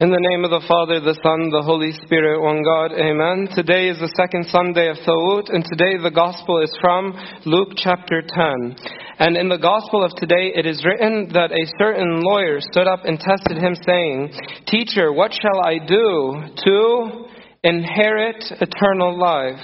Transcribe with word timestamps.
In 0.00 0.10
the 0.10 0.18
name 0.18 0.42
of 0.42 0.50
the 0.50 0.66
Father, 0.66 0.98
the 0.98 1.14
Son, 1.22 1.54
the 1.54 1.62
Holy 1.62 1.92
Spirit, 2.02 2.42
one 2.42 2.66
God, 2.66 2.90
Amen. 2.98 3.46
Today 3.54 3.86
is 3.86 4.02
the 4.02 4.10
second 4.18 4.42
Sunday 4.50 4.90
of 4.90 4.98
Thout, 5.06 5.54
and 5.54 5.62
today 5.62 5.94
the 6.02 6.10
Gospel 6.10 6.58
is 6.58 6.74
from 6.82 7.14
Luke 7.46 7.78
chapter 7.78 8.18
10. 8.18 8.74
And 9.22 9.36
in 9.38 9.46
the 9.46 9.62
Gospel 9.62 10.02
of 10.02 10.10
today, 10.18 10.50
it 10.50 10.66
is 10.66 10.82
written 10.82 11.30
that 11.38 11.54
a 11.54 11.70
certain 11.78 12.26
lawyer 12.26 12.58
stood 12.58 12.90
up 12.90 13.06
and 13.06 13.22
tested 13.22 13.54
him, 13.54 13.78
saying, 13.86 14.34
Teacher, 14.66 15.14
what 15.14 15.30
shall 15.30 15.62
I 15.62 15.78
do 15.78 16.42
to 16.42 17.30
inherit 17.62 18.42
eternal 18.50 19.14
life? 19.14 19.62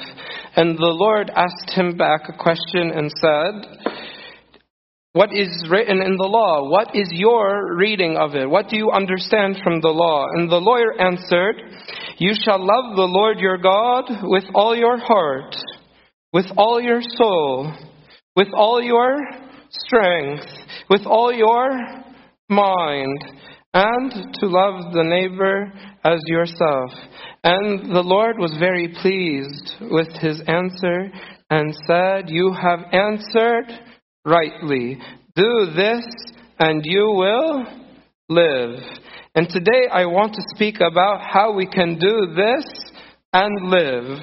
And 0.55 0.79
the 0.79 0.95
Lord 0.95 1.35
asked 1.35 1.75
him 1.75 1.99
back 1.99 2.31
a 2.31 2.39
question 2.39 2.95
and 2.95 3.11
said, 3.19 3.67
what 5.13 5.31
is 5.33 5.67
written 5.69 6.01
in 6.03 6.17
the 6.17 6.29
law? 6.29 6.71
What 6.71 6.95
is 6.95 7.09
your 7.11 7.75
reading 7.75 8.17
of 8.17 8.37
it? 8.37 8.49
What 8.49 8.69
do 8.69 8.77
you 8.77 8.93
understand 8.93 9.59
from 9.63 9.81
the 9.81 9.89
law? 9.89 10.27
And 10.35 10.49
the 10.49 10.61
lawyer 10.61 11.01
answered, 11.01 11.57
You 12.19 12.33
shall 12.45 12.61
love 12.61 12.95
the 12.95 13.09
Lord 13.11 13.41
your 13.41 13.59
God 13.59 14.05
with 14.23 14.45
all 14.55 14.77
your 14.77 14.99
heart, 14.99 15.57
with 16.33 16.47
all 16.57 16.81
your 16.81 17.01
soul, 17.03 17.73
with 18.37 18.49
all 18.55 18.81
your 18.81 19.19
strength, 19.71 20.47
with 20.89 21.03
all 21.07 21.33
your 21.33 21.71
mind, 22.49 23.19
and 23.75 24.13
to 24.35 24.47
love 24.47 24.93
the 24.93 25.03
neighbor 25.03 25.73
as 26.05 26.21
yourself. 26.27 26.93
And 27.43 27.93
the 27.93 28.03
Lord 28.03 28.39
was 28.39 28.55
very 28.61 28.95
pleased 29.03 29.75
with 29.91 30.09
his 30.21 30.41
answer 30.47 31.11
and 31.51 31.75
said, 31.87 32.29
You 32.29 32.53
have 32.53 32.81
answered 32.93 33.90
rightly. 34.25 34.99
Do 35.35 35.67
this 35.75 36.05
and 36.59 36.83
you 36.85 37.05
will 37.07 37.65
live. 38.29 38.81
And 39.35 39.49
today 39.49 39.87
I 39.91 40.07
want 40.07 40.35
to 40.35 40.43
speak 40.55 40.77
about 40.81 41.21
how 41.21 41.53
we 41.53 41.67
can 41.67 41.99
do 41.99 42.35
this 42.35 42.65
and 43.33 43.71
live. 43.71 44.19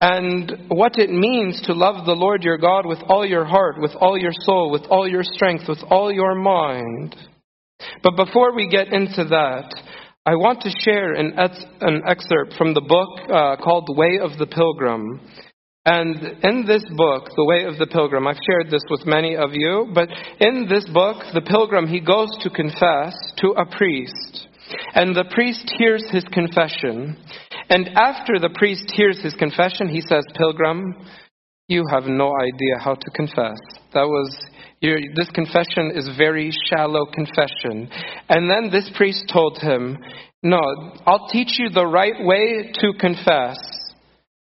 And 0.00 0.68
what 0.68 0.98
it 0.98 1.10
means 1.10 1.62
to 1.62 1.72
love 1.72 2.04
the 2.04 2.12
Lord 2.12 2.42
your 2.42 2.58
God 2.58 2.86
with 2.86 2.98
all 3.08 3.24
your 3.26 3.44
heart, 3.44 3.80
with 3.80 3.92
all 3.98 4.18
your 4.18 4.32
soul, 4.32 4.70
with 4.70 4.84
all 4.90 5.08
your 5.08 5.24
strength, 5.24 5.64
with 5.68 5.82
all 5.88 6.12
your 6.12 6.34
mind. 6.34 7.16
But 8.02 8.16
before 8.16 8.54
we 8.54 8.68
get 8.68 8.92
into 8.92 9.24
that, 9.24 9.74
I 10.26 10.34
want 10.34 10.62
to 10.62 10.70
share 10.80 11.14
an, 11.14 11.34
an 11.80 12.02
excerpt 12.06 12.54
from 12.58 12.74
the 12.74 12.80
book 12.80 13.08
uh, 13.30 13.56
called 13.62 13.86
The 13.86 13.94
Way 13.94 14.18
of 14.20 14.38
the 14.38 14.46
Pilgrim. 14.46 15.20
And 15.86 16.16
in 16.42 16.66
this 16.66 16.82
book, 16.96 17.30
The 17.36 17.44
Way 17.44 17.64
of 17.64 17.78
the 17.78 17.86
Pilgrim, 17.86 18.26
I've 18.26 18.42
shared 18.44 18.72
this 18.72 18.82
with 18.90 19.06
many 19.06 19.36
of 19.36 19.50
you, 19.52 19.88
but 19.94 20.08
in 20.40 20.66
this 20.68 20.84
book, 20.92 21.22
the 21.32 21.40
pilgrim, 21.40 21.86
he 21.86 22.00
goes 22.00 22.28
to 22.42 22.50
confess 22.50 23.14
to 23.38 23.54
a 23.56 23.64
priest. 23.64 24.48
And 24.94 25.14
the 25.14 25.30
priest 25.30 25.72
hears 25.78 26.02
his 26.10 26.24
confession. 26.24 27.16
And 27.70 27.88
after 27.90 28.40
the 28.40 28.50
priest 28.52 28.90
hears 28.96 29.22
his 29.22 29.34
confession, 29.34 29.88
he 29.88 30.00
says, 30.00 30.26
Pilgrim, 30.34 31.06
you 31.68 31.84
have 31.92 32.06
no 32.06 32.32
idea 32.36 32.78
how 32.80 32.94
to 32.94 33.10
confess. 33.14 33.58
That 33.94 34.08
was 34.08 34.36
this 34.82 35.30
confession 35.30 35.92
is 35.94 36.08
very 36.18 36.50
shallow 36.68 37.06
confession. 37.06 37.88
And 38.28 38.50
then 38.50 38.70
this 38.70 38.90
priest 38.96 39.30
told 39.32 39.58
him, 39.58 39.98
No, 40.42 40.60
I'll 41.06 41.28
teach 41.28 41.58
you 41.58 41.70
the 41.70 41.86
right 41.86 42.24
way 42.24 42.72
to 42.74 42.92
confess. 42.98 43.56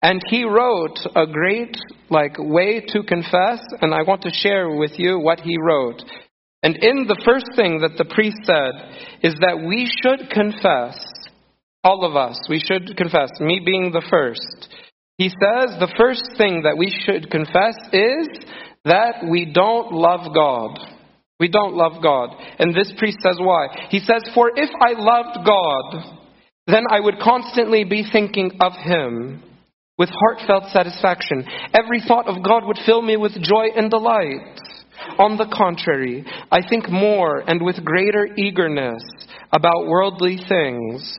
And 0.02 0.22
he 0.28 0.44
wrote 0.44 0.98
a 1.14 1.26
great 1.26 1.76
like 2.08 2.36
way 2.38 2.80
to 2.88 3.02
confess, 3.02 3.60
and 3.80 3.94
I 3.94 4.02
want 4.02 4.22
to 4.22 4.30
share 4.32 4.70
with 4.70 4.92
you 4.96 5.18
what 5.18 5.40
he 5.40 5.58
wrote. 5.60 6.02
And 6.62 6.76
in 6.76 7.06
the 7.06 7.20
first 7.24 7.46
thing 7.54 7.80
that 7.80 7.96
the 7.96 8.12
priest 8.12 8.38
said 8.44 8.72
is 9.22 9.34
that 9.40 9.62
we 9.66 9.90
should 10.02 10.30
confess, 10.30 10.98
all 11.84 12.04
of 12.04 12.16
us, 12.16 12.38
we 12.48 12.60
should 12.60 12.96
confess, 12.96 13.30
me 13.40 13.60
being 13.64 13.92
the 13.92 14.04
first. 14.10 14.68
He 15.16 15.28
says 15.28 15.76
the 15.78 15.92
first 15.98 16.24
thing 16.38 16.62
that 16.62 16.78
we 16.78 16.90
should 17.04 17.30
confess 17.30 17.76
is 17.92 18.28
that 18.84 19.24
we 19.28 19.52
don't 19.52 19.92
love 19.92 20.34
God. 20.34 20.78
We 21.38 21.48
don't 21.48 21.74
love 21.74 22.02
God. 22.02 22.36
And 22.58 22.74
this 22.74 22.92
priest 22.98 23.18
says 23.22 23.36
why? 23.38 23.68
He 23.90 23.98
says, 23.98 24.22
For 24.34 24.50
if 24.54 24.70
I 24.80 24.92
loved 24.96 25.46
God, 25.46 26.16
then 26.66 26.84
I 26.90 27.00
would 27.00 27.18
constantly 27.20 27.84
be 27.84 28.04
thinking 28.10 28.58
of 28.60 28.72
Him 28.72 29.42
with 30.00 30.08
heartfelt 30.08 30.64
satisfaction. 30.72 31.44
Every 31.74 32.00
thought 32.00 32.26
of 32.26 32.42
God 32.42 32.64
would 32.64 32.78
fill 32.86 33.02
me 33.02 33.18
with 33.18 33.32
joy 33.42 33.66
and 33.76 33.90
delight. 33.90 34.58
On 35.18 35.36
the 35.36 35.52
contrary, 35.54 36.24
I 36.50 36.66
think 36.66 36.88
more 36.88 37.40
and 37.46 37.60
with 37.62 37.84
greater 37.84 38.26
eagerness 38.34 39.02
about 39.52 39.86
worldly 39.86 40.38
things, 40.48 41.18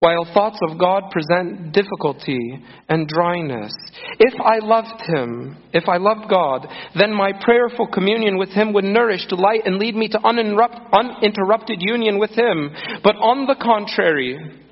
while 0.00 0.24
thoughts 0.32 0.58
of 0.66 0.78
God 0.78 1.10
present 1.10 1.72
difficulty 1.72 2.40
and 2.88 3.06
dryness. 3.06 3.74
If 4.18 4.40
I 4.40 4.64
loved 4.64 5.02
Him, 5.06 5.58
if 5.74 5.86
I 5.86 5.98
loved 5.98 6.30
God, 6.30 6.66
then 6.98 7.12
my 7.12 7.32
prayerful 7.42 7.88
communion 7.88 8.38
with 8.38 8.48
Him 8.48 8.72
would 8.72 8.84
nourish, 8.84 9.26
delight, 9.26 9.62
and 9.66 9.76
lead 9.76 9.94
me 9.94 10.08
to 10.08 10.20
uninterrupted 10.24 11.82
union 11.82 12.18
with 12.18 12.30
Him. 12.30 12.70
But 13.02 13.16
on 13.16 13.46
the 13.46 13.56
contrary, 13.60 14.62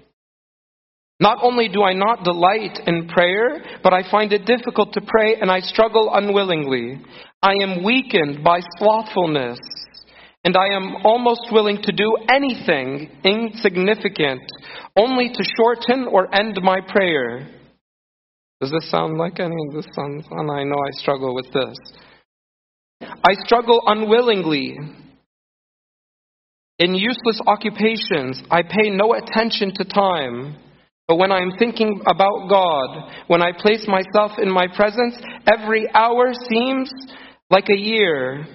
not 1.21 1.39
only 1.43 1.69
do 1.69 1.83
I 1.83 1.93
not 1.93 2.25
delight 2.25 2.81
in 2.87 3.09
prayer, 3.09 3.63
but 3.83 3.93
I 3.93 4.11
find 4.11 4.33
it 4.33 4.47
difficult 4.47 4.93
to 4.95 5.01
pray 5.01 5.37
and 5.41 5.51
I 5.51 5.61
struggle 5.61 6.11
unwillingly. 6.13 7.01
I 7.43 7.53
am 7.63 7.85
weakened 7.85 8.43
by 8.43 8.61
slothfulness, 8.79 9.59
and 10.45 10.57
I 10.57 10.75
am 10.75 10.97
almost 11.05 11.49
willing 11.53 11.81
to 11.83 11.93
do 11.93 12.17
anything 12.29 13.11
insignificant 13.23 14.41
only 14.97 15.29
to 15.29 15.45
shorten 15.57 16.07
or 16.11 16.35
end 16.35 16.59
my 16.63 16.81
prayer. 16.81 17.49
Does 18.61 18.71
this 18.71 18.91
sound 18.91 19.19
like 19.19 19.41
any 19.41 19.55
of 19.69 19.75
this 19.75 19.87
sounds? 19.95 20.25
And 20.31 20.51
I 20.51 20.65
know 20.65 20.77
I 20.77 20.91
struggle 20.93 21.35
with 21.35 21.53
this. 21.53 21.77
I 23.03 23.35
struggle 23.45 23.83
unwillingly. 23.87 24.79
In 26.79 26.95
useless 26.95 27.41
occupations, 27.47 28.43
I 28.51 28.63
pay 28.63 28.91
no 28.91 29.15
attention 29.15 29.75
to 29.75 29.85
time. 29.85 30.57
But 31.07 31.17
when 31.17 31.33
I'm 31.33 31.53
thinking 31.59 32.01
about 32.07 32.49
God, 32.49 33.13
when 33.27 33.43
I 33.43 33.53
place 33.53 33.87
myself 33.87 34.33
in 34.39 34.51
my 34.51 34.67
presence, 34.75 35.15
every 35.47 35.87
hour 35.93 36.33
seems 36.49 36.91
like 37.51 37.69
a 37.69 37.79
year. 37.79 38.47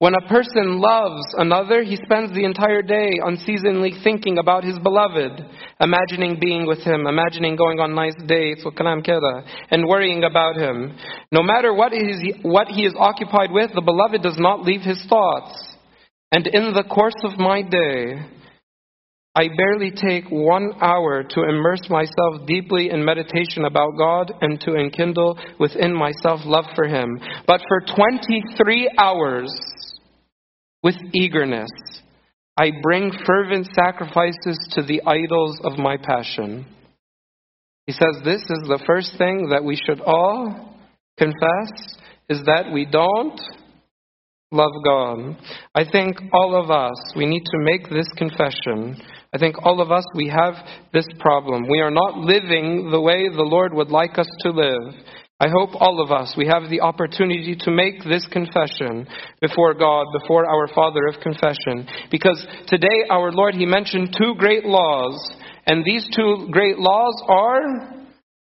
When 0.00 0.14
a 0.14 0.28
person 0.28 0.80
loves 0.80 1.24
another, 1.38 1.82
he 1.82 1.96
spends 1.96 2.34
the 2.34 2.44
entire 2.44 2.82
day 2.82 3.12
unceasingly 3.24 3.94
thinking 4.02 4.36
about 4.36 4.64
his 4.64 4.78
beloved, 4.80 5.40
imagining 5.80 6.38
being 6.38 6.66
with 6.66 6.80
him, 6.80 7.06
imagining 7.06 7.56
going 7.56 7.80
on 7.80 7.94
nice 7.94 8.16
dates, 8.26 8.66
and 8.66 9.88
worrying 9.88 10.24
about 10.24 10.56
him. 10.56 10.94
No 11.32 11.42
matter 11.42 11.72
what 11.72 11.94
is, 11.94 12.22
what 12.42 12.68
he 12.68 12.84
is 12.84 12.94
occupied 12.98 13.50
with, 13.50 13.70
the 13.74 13.80
beloved 13.80 14.20
does 14.20 14.36
not 14.38 14.62
leave 14.62 14.82
his 14.82 15.02
thoughts. 15.08 15.74
And 16.32 16.48
in 16.48 16.74
the 16.74 16.84
course 16.84 17.16
of 17.22 17.38
my 17.38 17.62
day, 17.62 18.26
I 19.36 19.48
barely 19.48 19.90
take 19.90 20.30
one 20.30 20.72
hour 20.80 21.24
to 21.24 21.42
immerse 21.42 21.88
myself 21.90 22.46
deeply 22.46 22.90
in 22.90 23.04
meditation 23.04 23.64
about 23.64 23.98
God 23.98 24.32
and 24.40 24.60
to 24.60 24.76
enkindle 24.76 25.38
within 25.58 25.92
myself 25.92 26.40
love 26.44 26.66
for 26.76 26.86
Him. 26.86 27.18
But 27.46 27.60
for 27.66 27.80
23 27.96 28.92
hours, 28.96 29.52
with 30.84 30.96
eagerness, 31.14 31.70
I 32.56 32.70
bring 32.82 33.10
fervent 33.26 33.66
sacrifices 33.74 34.58
to 34.72 34.82
the 34.82 35.02
idols 35.04 35.58
of 35.64 35.78
my 35.78 35.96
passion. 35.96 36.66
He 37.86 37.92
says 37.92 38.22
this 38.22 38.42
is 38.42 38.68
the 38.68 38.82
first 38.86 39.16
thing 39.18 39.48
that 39.50 39.64
we 39.64 39.76
should 39.76 40.00
all 40.00 40.76
confess 41.18 41.96
is 42.28 42.44
that 42.44 42.72
we 42.72 42.84
don't 42.84 43.40
love 44.52 44.72
God. 44.84 45.36
I 45.74 45.90
think 45.90 46.16
all 46.32 46.62
of 46.62 46.70
us, 46.70 46.94
we 47.16 47.26
need 47.26 47.44
to 47.44 47.58
make 47.58 47.88
this 47.88 48.08
confession 48.16 49.02
I 49.34 49.38
think 49.38 49.56
all 49.64 49.80
of 49.80 49.90
us, 49.90 50.04
we 50.14 50.28
have 50.28 50.54
this 50.92 51.06
problem. 51.18 51.68
We 51.68 51.80
are 51.80 51.90
not 51.90 52.18
living 52.18 52.90
the 52.92 53.00
way 53.00 53.28
the 53.28 53.42
Lord 53.42 53.74
would 53.74 53.90
like 53.90 54.16
us 54.16 54.28
to 54.40 54.50
live. 54.50 54.94
I 55.40 55.48
hope 55.48 55.70
all 55.74 56.00
of 56.00 56.12
us, 56.12 56.34
we 56.38 56.46
have 56.46 56.70
the 56.70 56.82
opportunity 56.82 57.56
to 57.58 57.70
make 57.72 58.04
this 58.04 58.24
confession 58.30 59.08
before 59.40 59.74
God, 59.74 60.06
before 60.20 60.48
our 60.48 60.68
Father 60.68 61.08
of 61.08 61.20
confession. 61.20 61.88
Because 62.12 62.46
today 62.68 63.02
our 63.10 63.32
Lord, 63.32 63.56
He 63.56 63.66
mentioned 63.66 64.14
two 64.16 64.36
great 64.38 64.64
laws. 64.64 65.18
And 65.66 65.84
these 65.84 66.08
two 66.14 66.46
great 66.52 66.78
laws 66.78 67.20
are 67.26 68.04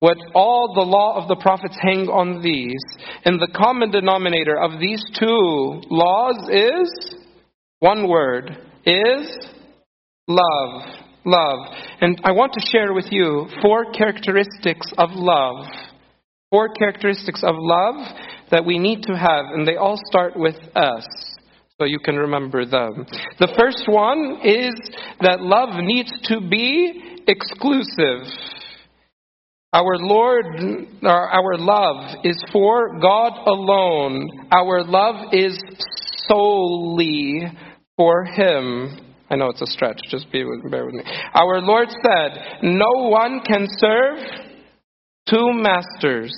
what 0.01 0.17
all 0.33 0.73
the 0.75 0.81
law 0.81 1.21
of 1.21 1.29
the 1.29 1.41
prophets 1.41 1.77
hang 1.81 2.09
on 2.09 2.41
these. 2.41 2.83
And 3.23 3.39
the 3.39 3.55
common 3.55 3.91
denominator 3.91 4.59
of 4.59 4.81
these 4.81 5.03
two 5.17 5.81
laws 5.89 6.49
is 6.51 7.15
one 7.79 8.09
word, 8.09 8.57
is 8.85 9.54
Love. 10.27 10.81
Love. 11.25 11.59
And 12.01 12.19
I 12.23 12.31
want 12.31 12.53
to 12.53 12.65
share 12.71 12.93
with 12.93 13.05
you 13.11 13.47
four 13.61 13.91
characteristics 13.91 14.91
of 14.97 15.09
love. 15.13 15.65
Four 16.51 16.69
characteristics 16.69 17.43
of 17.43 17.55
love 17.57 17.95
that 18.51 18.65
we 18.65 18.77
need 18.79 19.03
to 19.03 19.17
have, 19.17 19.45
and 19.53 19.67
they 19.67 19.75
all 19.75 19.99
start 20.05 20.37
with 20.37 20.55
us. 20.75 21.05
so 21.77 21.85
you 21.85 21.99
can 21.99 22.15
remember 22.15 22.65
them. 22.65 23.05
The 23.39 23.53
first 23.57 23.83
one 23.87 24.39
is 24.43 24.73
that 25.19 25.41
love 25.41 25.83
needs 25.83 26.11
to 26.29 26.39
be 26.39 27.21
exclusive. 27.27 28.31
Our 29.73 29.97
Lord, 29.97 30.45
our 31.03 31.57
love 31.57 32.19
is 32.23 32.41
for 32.53 32.97
God 32.99 33.33
alone. 33.45 34.47
Our 34.51 34.85
love 34.85 35.33
is 35.33 35.61
solely 36.29 37.41
for 37.97 38.23
Him. 38.23 39.04
I 39.29 39.35
know 39.35 39.49
it's 39.49 39.61
a 39.61 39.67
stretch, 39.67 39.99
just 40.09 40.31
be 40.31 40.43
with, 40.43 40.69
bear 40.69 40.85
with 40.85 40.95
me. 40.95 41.03
Our 41.33 41.61
Lord 41.61 41.89
said, 41.89 42.61
No 42.63 43.09
one 43.09 43.41
can 43.45 43.67
serve 43.77 44.19
two 45.29 45.51
masters. 45.53 46.33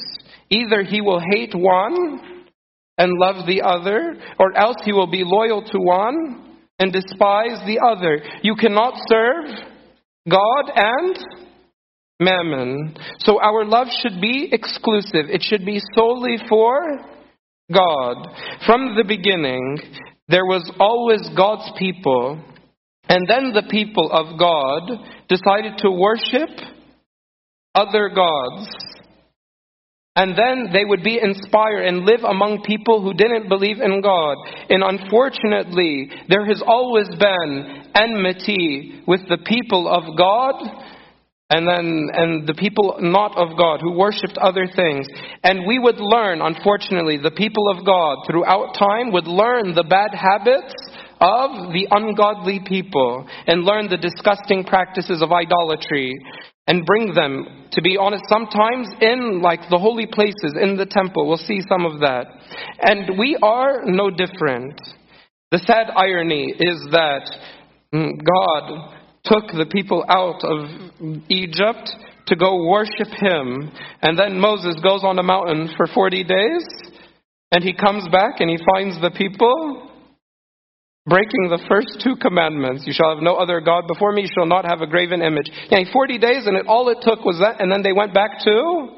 Either 0.50 0.84
he 0.84 1.02
will 1.02 1.22
hate 1.34 1.54
one 1.54 2.46
and 2.98 3.12
love 3.20 3.46
the 3.46 3.62
other, 3.62 4.16
or 4.40 4.58
else 4.58 4.78
he 4.86 4.94
will 4.94 5.12
be 5.12 5.24
loyal 5.26 5.62
to 5.62 5.80
one 5.80 6.58
and 6.80 6.94
despise 6.94 7.60
the 7.66 7.80
other. 7.86 8.22
You 8.42 8.56
cannot 8.56 8.94
serve 9.08 9.46
God 10.30 10.72
and 10.76 11.18
mammon. 12.20 12.96
So 13.20 13.42
our 13.42 13.66
love 13.66 13.88
should 14.02 14.22
be 14.22 14.50
exclusive. 14.52 15.30
It 15.30 15.44
should 15.44 15.66
be 15.66 15.82
solely 15.94 16.38
for 16.50 16.82
God. 17.72 18.28
From 18.66 18.96
the 18.96 19.04
beginning, 19.08 19.80
there 20.28 20.46
was 20.46 20.70
always 20.80 21.22
God's 21.36 21.70
people, 21.78 22.42
and 23.10 23.28
then 23.28 23.54
the 23.54 23.68
people 23.70 24.12
of 24.12 24.38
God 24.38 24.82
decided 25.30 25.80
to 25.80 25.92
worship 25.92 26.50
other 27.74 28.10
gods. 28.10 28.70
And 30.16 30.36
then 30.36 30.70
they 30.74 30.84
would 30.84 31.04
be 31.04 31.20
inspired 31.22 31.86
and 31.86 32.06
live 32.06 32.24
among 32.24 32.64
people 32.64 33.04
who 33.04 33.14
didn't 33.14 33.50
believe 33.50 33.80
in 33.80 34.02
God. 34.02 34.38
And 34.68 34.84
unfortunately, 34.84 36.10
there 36.28 36.44
has 36.48 36.64
always 36.66 37.08
been 37.08 37.86
enmity 37.94 39.04
with 39.06 39.22
the 39.30 39.38
people 39.46 39.88
of 39.88 40.18
God 40.18 40.56
and 41.50 41.68
then 41.68 42.10
and 42.14 42.48
the 42.48 42.56
people 42.56 42.98
not 43.00 43.38
of 43.38 43.58
God 43.58 43.80
who 43.80 43.92
worshipped 43.92 44.38
other 44.38 44.68
things. 44.68 45.08
And 45.44 45.68
we 45.68 45.78
would 45.78 46.00
learn, 46.00 46.42
unfortunately, 46.42 47.18
the 47.18 47.32
people 47.32 47.70
of 47.70 47.86
God 47.86 48.26
throughout 48.28 48.74
time 48.74 49.12
would 49.14 49.28
learn 49.28 49.76
the 49.76 49.86
bad 49.88 50.18
habits 50.18 50.74
of 51.20 51.74
the 51.74 51.88
ungodly 51.92 52.62
people 52.66 53.28
and 53.48 53.64
learn 53.64 53.90
the 53.90 53.98
disgusting 53.98 54.64
practices 54.64 55.22
of 55.22 55.32
idolatry 55.32 56.14
and 56.68 56.86
bring 56.86 57.14
them, 57.14 57.68
to 57.72 57.82
be 57.82 57.98
honest, 57.98 58.24
sometimes 58.28 58.90
in 59.00 59.42
like 59.42 59.62
the 59.70 59.78
holy 59.78 60.06
places 60.06 60.54
in 60.62 60.76
the 60.76 60.86
temple. 60.86 61.28
We'll 61.28 61.38
see 61.38 61.62
some 61.68 61.86
of 61.86 62.02
that. 62.02 62.28
And 62.82 63.18
we 63.18 63.38
are 63.42 63.84
no 63.86 64.10
different. 64.10 64.80
The 65.52 65.60
sad 65.60 65.88
irony 65.96 66.54
is 66.60 66.88
that 66.92 67.32
mm, 67.94 68.20
God 68.20 68.94
took 69.24 69.48
the 69.48 69.66
people 69.72 70.04
out 70.10 70.44
of 70.44 70.70
Egypt 71.30 71.90
to 72.28 72.36
go 72.36 72.68
worship 72.68 73.08
him. 73.08 73.72
And 74.02 74.20
then 74.20 74.40
Moses 74.40 74.76
goes 74.84 75.04
on 75.04 75.18
a 75.20 75.24
mountain 75.24 75.70
for 75.78 75.88
40 75.88 76.24
days, 76.26 76.66
and 77.52 77.64
he 77.64 77.74
comes 77.74 78.08
back 78.12 78.40
and 78.40 78.50
he 78.50 78.58
finds 78.74 79.00
the 79.00 79.12
people 79.12 79.87
breaking 81.08 81.48
the 81.50 81.64
first 81.70 82.04
two 82.04 82.16
commandments. 82.18 82.84
You 82.86 82.94
shall 82.94 83.16
have 83.16 83.24
no 83.24 83.36
other 83.36 83.62
God 83.62 83.88
before 83.88 84.12
me, 84.12 84.24
you 84.24 84.34
shall 84.34 84.46
not 84.46 84.66
have 84.66 84.82
a 84.82 84.88
graven 84.88 85.22
image. 85.22 85.50
Yeah, 85.72 85.80
40 85.92 86.18
days, 86.20 86.46
and 86.46 86.58
it, 86.58 86.68
all 86.68 86.90
it 86.90 87.00
took 87.02 87.24
was 87.24 87.40
that, 87.40 87.62
and 87.62 87.72
then 87.72 87.82
they 87.82 87.94
went 87.94 88.14
back 88.14 88.40
to 88.44 88.90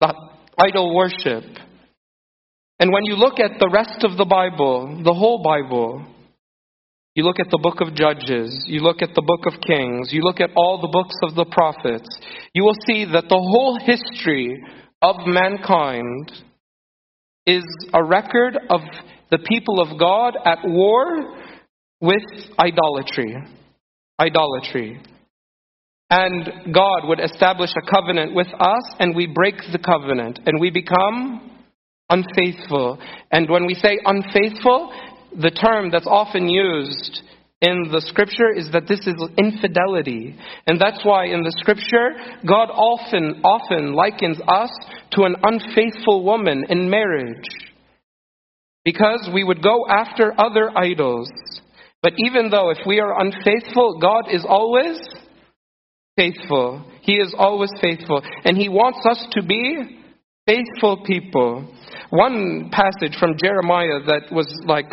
the 0.00 0.14
idol 0.58 0.94
worship. 0.94 1.44
And 2.78 2.92
when 2.92 3.04
you 3.04 3.16
look 3.16 3.38
at 3.40 3.58
the 3.58 3.70
rest 3.72 4.04
of 4.04 4.16
the 4.16 4.24
Bible, 4.24 5.02
the 5.04 5.12
whole 5.12 5.42
Bible, 5.42 6.06
you 7.14 7.22
look 7.22 7.38
at 7.38 7.50
the 7.50 7.60
book 7.62 7.80
of 7.80 7.94
Judges, 7.94 8.64
you 8.66 8.80
look 8.80 9.02
at 9.02 9.14
the 9.14 9.22
book 9.22 9.46
of 9.46 9.60
Kings, 9.60 10.12
you 10.12 10.22
look 10.22 10.40
at 10.40 10.50
all 10.56 10.80
the 10.80 10.90
books 10.90 11.14
of 11.22 11.34
the 11.34 11.44
prophets, 11.50 12.08
you 12.52 12.64
will 12.64 12.76
see 12.86 13.04
that 13.04 13.28
the 13.28 13.38
whole 13.38 13.78
history 13.78 14.62
of 15.00 15.16
mankind 15.26 16.32
is 17.46 17.64
a 17.92 18.02
record 18.02 18.58
of 18.70 18.80
the 19.30 19.38
people 19.38 19.80
of 19.80 19.98
God 19.98 20.36
at 20.44 20.58
war 20.64 21.34
with 22.00 22.22
idolatry. 22.58 23.36
Idolatry. 24.20 25.00
And 26.10 26.72
God 26.72 27.08
would 27.08 27.20
establish 27.20 27.70
a 27.76 27.90
covenant 27.90 28.34
with 28.34 28.48
us, 28.60 28.94
and 29.00 29.16
we 29.16 29.26
break 29.26 29.56
the 29.72 29.78
covenant, 29.78 30.38
and 30.46 30.60
we 30.60 30.70
become 30.70 31.50
unfaithful. 32.10 32.98
And 33.30 33.48
when 33.48 33.66
we 33.66 33.74
say 33.74 33.98
unfaithful, 34.04 34.92
the 35.36 35.50
term 35.50 35.90
that's 35.90 36.06
often 36.06 36.48
used 36.48 37.22
in 37.60 37.88
the 37.90 38.02
scripture 38.02 38.52
is 38.54 38.68
that 38.72 38.86
this 38.86 39.00
is 39.06 39.14
infidelity. 39.38 40.36
And 40.66 40.78
that's 40.78 41.04
why 41.04 41.26
in 41.26 41.42
the 41.42 41.54
scripture, 41.58 42.10
God 42.46 42.68
often, 42.70 43.40
often 43.42 43.94
likens 43.94 44.38
us 44.46 44.70
to 45.12 45.22
an 45.22 45.36
unfaithful 45.42 46.22
woman 46.24 46.66
in 46.68 46.90
marriage. 46.90 47.48
Because 48.84 49.28
we 49.32 49.44
would 49.44 49.62
go 49.62 49.86
after 49.88 50.32
other 50.38 50.70
idols. 50.76 51.30
But 52.02 52.12
even 52.18 52.50
though 52.50 52.70
if 52.70 52.78
we 52.86 53.00
are 53.00 53.20
unfaithful, 53.20 53.98
God 54.00 54.26
is 54.30 54.44
always 54.46 54.98
faithful. 56.16 56.84
He 57.00 57.14
is 57.14 57.34
always 57.36 57.70
faithful. 57.80 58.22
And 58.44 58.56
He 58.56 58.68
wants 58.68 59.00
us 59.06 59.26
to 59.32 59.42
be 59.42 60.00
faithful 60.46 61.02
people. 61.04 61.72
One 62.10 62.70
passage 62.70 63.16
from 63.18 63.36
Jeremiah 63.42 64.00
that 64.06 64.30
was 64.30 64.46
like 64.66 64.86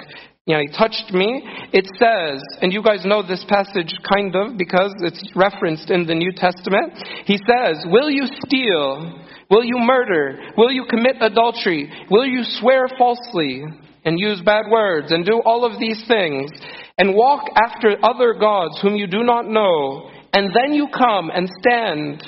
you 0.47 0.55
know, 0.55 0.61
he 0.61 0.75
touched 0.75 1.13
me. 1.13 1.43
It 1.71 1.85
says, 1.99 2.41
and 2.61 2.73
you 2.73 2.81
guys 2.81 3.05
know 3.05 3.21
this 3.21 3.45
passage 3.47 3.93
kind 4.11 4.35
of 4.35 4.57
because 4.57 4.93
it's 4.99 5.23
referenced 5.35 5.91
in 5.91 6.07
the 6.07 6.15
New 6.15 6.31
Testament. 6.31 6.93
He 7.25 7.37
says, 7.37 7.85
Will 7.85 8.09
you 8.09 8.25
steal? 8.45 9.21
Will 9.51 9.63
you 9.63 9.77
murder? 9.77 10.39
Will 10.57 10.71
you 10.71 10.85
commit 10.89 11.17
adultery? 11.21 11.91
Will 12.09 12.25
you 12.25 12.41
swear 12.43 12.87
falsely 12.97 13.63
and 14.03 14.19
use 14.19 14.41
bad 14.41 14.65
words 14.71 15.11
and 15.11 15.23
do 15.23 15.41
all 15.45 15.63
of 15.63 15.79
these 15.79 16.03
things 16.07 16.49
and 16.97 17.13
walk 17.13 17.45
after 17.55 17.97
other 18.01 18.33
gods 18.33 18.79
whom 18.81 18.95
you 18.95 19.05
do 19.05 19.23
not 19.23 19.47
know? 19.47 20.09
And 20.33 20.51
then 20.55 20.73
you 20.73 20.87
come 20.87 21.29
and 21.29 21.47
stand 21.59 22.23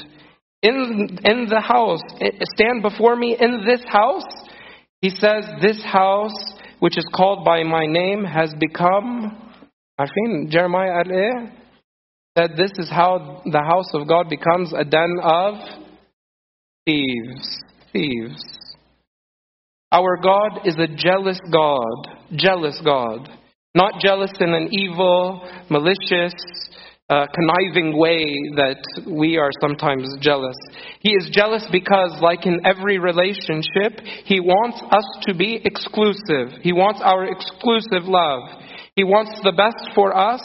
in, 0.62 1.18
in 1.24 1.48
the 1.50 1.62
house, 1.62 2.02
eh, 2.22 2.32
stand 2.56 2.84
before 2.84 3.16
me 3.16 3.36
in 3.40 3.64
this 3.66 3.84
house. 3.88 4.28
He 5.02 5.10
says, 5.10 5.46
This 5.62 5.82
house 5.82 6.54
which 6.84 6.98
is 6.98 7.08
called 7.16 7.46
by 7.46 7.64
my 7.64 7.86
name, 7.86 8.26
has 8.26 8.54
become, 8.60 9.54
I 9.98 10.06
think 10.06 10.50
Jeremiah 10.50 11.06
al 11.06 11.50
said 12.38 12.58
this 12.58 12.72
is 12.78 12.90
how 12.90 13.42
the 13.46 13.62
house 13.62 13.88
of 13.94 14.06
God 14.06 14.28
becomes 14.28 14.74
a 14.74 14.84
den 14.84 15.16
of 15.24 15.54
thieves. 16.86 17.64
Thieves. 17.92 18.44
Our 19.92 20.18
God 20.18 20.62
is 20.66 20.76
a 20.78 20.88
jealous 20.88 21.40
God. 21.52 22.08
Jealous 22.36 22.80
God. 22.84 23.30
Not 23.76 24.00
jealous 24.00 24.32
in 24.40 24.54
an 24.54 24.70
evil, 24.72 25.48
malicious, 25.70 26.34
uh, 27.10 27.28
conniving 27.34 27.98
way 27.98 28.26
that 28.56 28.84
we 29.08 29.38
are 29.38 29.52
sometimes 29.62 30.08
jealous. 30.20 30.56
He 31.00 31.12
is 31.12 31.30
jealous 31.32 31.66
because, 31.72 32.20
like 32.22 32.46
in 32.46 32.66
every 32.66 32.98
relationship, 32.98 34.00
He 34.26 34.40
wants 34.40 34.82
us 34.92 35.06
to 35.28 35.36
be 35.36 35.62
exclusive. 35.64 36.62
He 36.62 36.72
wants 36.72 37.02
our 37.04 37.26
exclusive 37.26 38.08
love. 38.08 38.42
He 38.96 39.04
wants 39.04 39.40
the 39.44 39.52
best 39.52 39.94
for 39.96 40.16
us, 40.16 40.42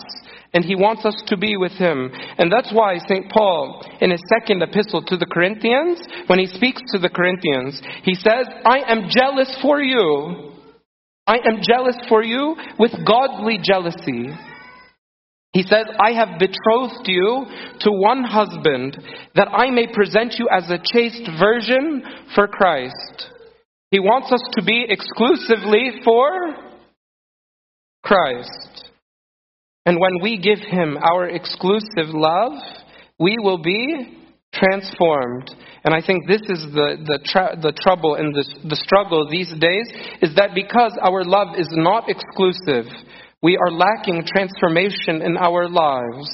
and 0.55 0.65
He 0.65 0.75
wants 0.75 1.05
us 1.05 1.21
to 1.27 1.37
be 1.37 1.57
with 1.57 1.73
Him. 1.73 2.11
And 2.39 2.51
that's 2.51 2.73
why 2.73 2.99
St. 2.99 3.31
Paul, 3.31 3.85
in 4.01 4.11
his 4.11 4.23
second 4.29 4.63
epistle 4.63 5.03
to 5.03 5.17
the 5.17 5.27
Corinthians, 5.27 6.01
when 6.27 6.39
he 6.39 6.47
speaks 6.47 6.83
to 6.93 6.99
the 6.99 7.09
Corinthians, 7.09 7.81
he 8.03 8.15
says, 8.15 8.47
I 8.65 8.81
am 8.87 9.09
jealous 9.11 9.57
for 9.61 9.81
you. 9.81 10.53
I 11.27 11.37
am 11.37 11.61
jealous 11.63 11.97
for 12.09 12.23
you 12.23 12.57
with 12.79 12.93
godly 13.07 13.59
jealousy. 13.63 14.31
He 15.53 15.63
says, 15.63 15.87
I 15.99 16.13
have 16.13 16.39
betrothed 16.39 17.07
you 17.07 17.47
to 17.81 17.91
one 17.91 18.25
husband 18.25 18.97
that 19.35 19.49
I 19.49 19.71
may 19.71 19.87
present 19.93 20.35
you 20.39 20.49
as 20.51 20.71
a 20.71 20.79
chaste 20.79 21.29
virgin 21.39 22.03
for 22.35 22.49
Christ. 22.49 23.31
He 23.91 23.99
wants 23.99 24.31
us 24.31 24.43
to 24.53 24.65
be 24.65 24.87
exclusively 24.89 26.01
for 26.05 26.55
Christ. 28.03 28.88
And 29.89 29.99
when 29.99 30.21
we 30.21 30.37
give 30.37 30.59
Him 30.59 30.99
our 30.99 31.31
exclusive 31.31 32.13
love, 32.13 32.53
we 33.19 33.37
will 33.41 33.57
be 33.57 34.19
transformed. 34.53 35.49
And 35.83 35.95
I 35.95 36.05
think 36.07 36.29
this 36.29 36.43
is 36.43 36.61
the, 36.75 37.01
the, 37.09 37.21
tra- 37.25 37.57
the 37.59 37.73
trouble 37.73 38.17
and 38.17 38.35
the, 38.35 38.45
the 38.69 38.77
struggle 38.77 39.27
these 39.31 39.49
days 39.59 39.89
is 40.21 40.35
that 40.37 40.51
because 40.55 40.93
our 41.01 41.25
love 41.25 41.57
is 41.57 41.69
not 41.73 42.05
exclusive, 42.11 42.85
we 43.43 43.57
are 43.57 43.71
lacking 43.71 44.27
transformation 44.27 45.23
in 45.23 45.39
our 45.39 45.67
lives. 45.71 46.29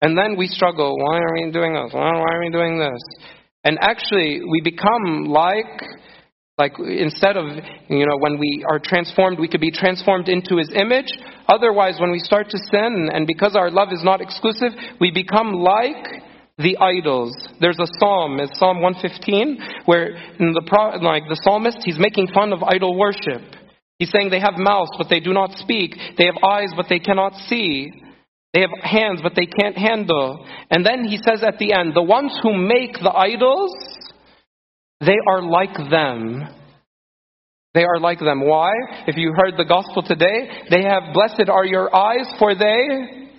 And 0.00 0.18
then 0.18 0.34
we 0.36 0.48
struggle. 0.48 0.96
Why 0.98 1.18
are 1.18 1.34
we 1.34 1.52
doing 1.52 1.74
this? 1.74 1.94
Why 1.94 2.10
are 2.10 2.40
we 2.40 2.50
doing 2.50 2.80
this? 2.80 3.30
And 3.62 3.78
actually, 3.80 4.40
we 4.50 4.60
become 4.60 5.26
like, 5.28 5.80
Like 6.62 6.78
instead 6.78 7.36
of, 7.36 7.46
you 7.88 8.06
know, 8.06 8.16
when 8.20 8.38
we 8.38 8.64
are 8.70 8.78
transformed, 8.78 9.40
we 9.40 9.48
could 9.48 9.60
be 9.60 9.72
transformed 9.72 10.28
into 10.28 10.58
His 10.58 10.70
image. 10.72 11.10
Otherwise, 11.48 11.98
when 11.98 12.12
we 12.12 12.20
start 12.20 12.50
to 12.50 12.58
sin, 12.70 13.10
and 13.12 13.26
because 13.26 13.56
our 13.56 13.68
love 13.68 13.88
is 13.90 14.04
not 14.04 14.20
exclusive, 14.20 14.70
we 15.00 15.10
become 15.10 15.54
like 15.54 16.22
the 16.58 16.76
idols. 16.78 17.34
There's 17.58 17.80
a 17.80 17.90
psalm, 17.98 18.38
it's 18.38 18.56
Psalm 18.60 18.80
115, 18.80 19.58
where 19.86 20.14
in 20.38 20.52
the 20.52 20.62
like 21.02 21.24
the 21.28 21.40
psalmist, 21.42 21.78
he's 21.84 21.98
making 21.98 22.28
fun 22.28 22.52
of 22.52 22.62
idol 22.62 22.96
worship. 22.96 23.42
He's 23.98 24.12
saying 24.12 24.30
they 24.30 24.38
have 24.38 24.54
mouths, 24.56 24.92
but 24.96 25.08
they 25.10 25.18
do 25.18 25.32
not 25.32 25.58
speak. 25.58 25.96
They 26.16 26.26
have 26.26 26.38
eyes, 26.44 26.70
but 26.76 26.86
they 26.88 27.00
cannot 27.00 27.34
see. 27.48 27.90
They 28.54 28.60
have 28.60 28.70
hands, 28.82 29.18
but 29.20 29.32
they 29.34 29.46
can't 29.46 29.76
handle. 29.76 30.46
And 30.70 30.86
then 30.86 31.06
he 31.06 31.16
says 31.16 31.42
at 31.42 31.58
the 31.58 31.72
end, 31.72 31.94
the 31.94 32.02
ones 32.02 32.38
who 32.40 32.54
make 32.54 32.94
the 33.02 33.10
idols, 33.10 33.72
they 35.04 35.18
are 35.28 35.42
like 35.42 35.74
them. 35.90 36.48
They 37.74 37.84
are 37.84 37.98
like 37.98 38.20
them. 38.20 38.46
Why? 38.46 38.70
If 39.06 39.16
you 39.16 39.32
heard 39.36 39.54
the 39.56 39.64
gospel 39.64 40.02
today, 40.02 40.48
they 40.70 40.82
have 40.82 41.14
blessed 41.14 41.48
are 41.48 41.64
your 41.64 41.94
eyes, 41.94 42.26
for 42.38 42.54
they 42.54 43.30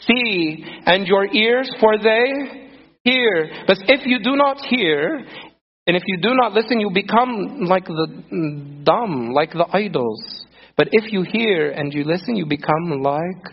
see, 0.00 0.64
and 0.86 1.06
your 1.06 1.26
ears, 1.32 1.70
for 1.78 1.98
they 1.98 2.70
hear. 3.04 3.50
But 3.66 3.78
if 3.88 4.06
you 4.06 4.18
do 4.22 4.34
not 4.36 4.64
hear, 4.64 5.24
and 5.86 5.96
if 5.96 6.02
you 6.06 6.18
do 6.22 6.34
not 6.34 6.52
listen, 6.52 6.80
you 6.80 6.90
become 6.92 7.60
like 7.68 7.84
the 7.84 8.82
dumb, 8.84 9.32
like 9.32 9.52
the 9.52 9.66
idols. 9.72 10.46
But 10.76 10.88
if 10.92 11.12
you 11.12 11.22
hear 11.22 11.70
and 11.70 11.92
you 11.92 12.04
listen, 12.04 12.34
you 12.34 12.46
become 12.46 13.02
like 13.02 13.44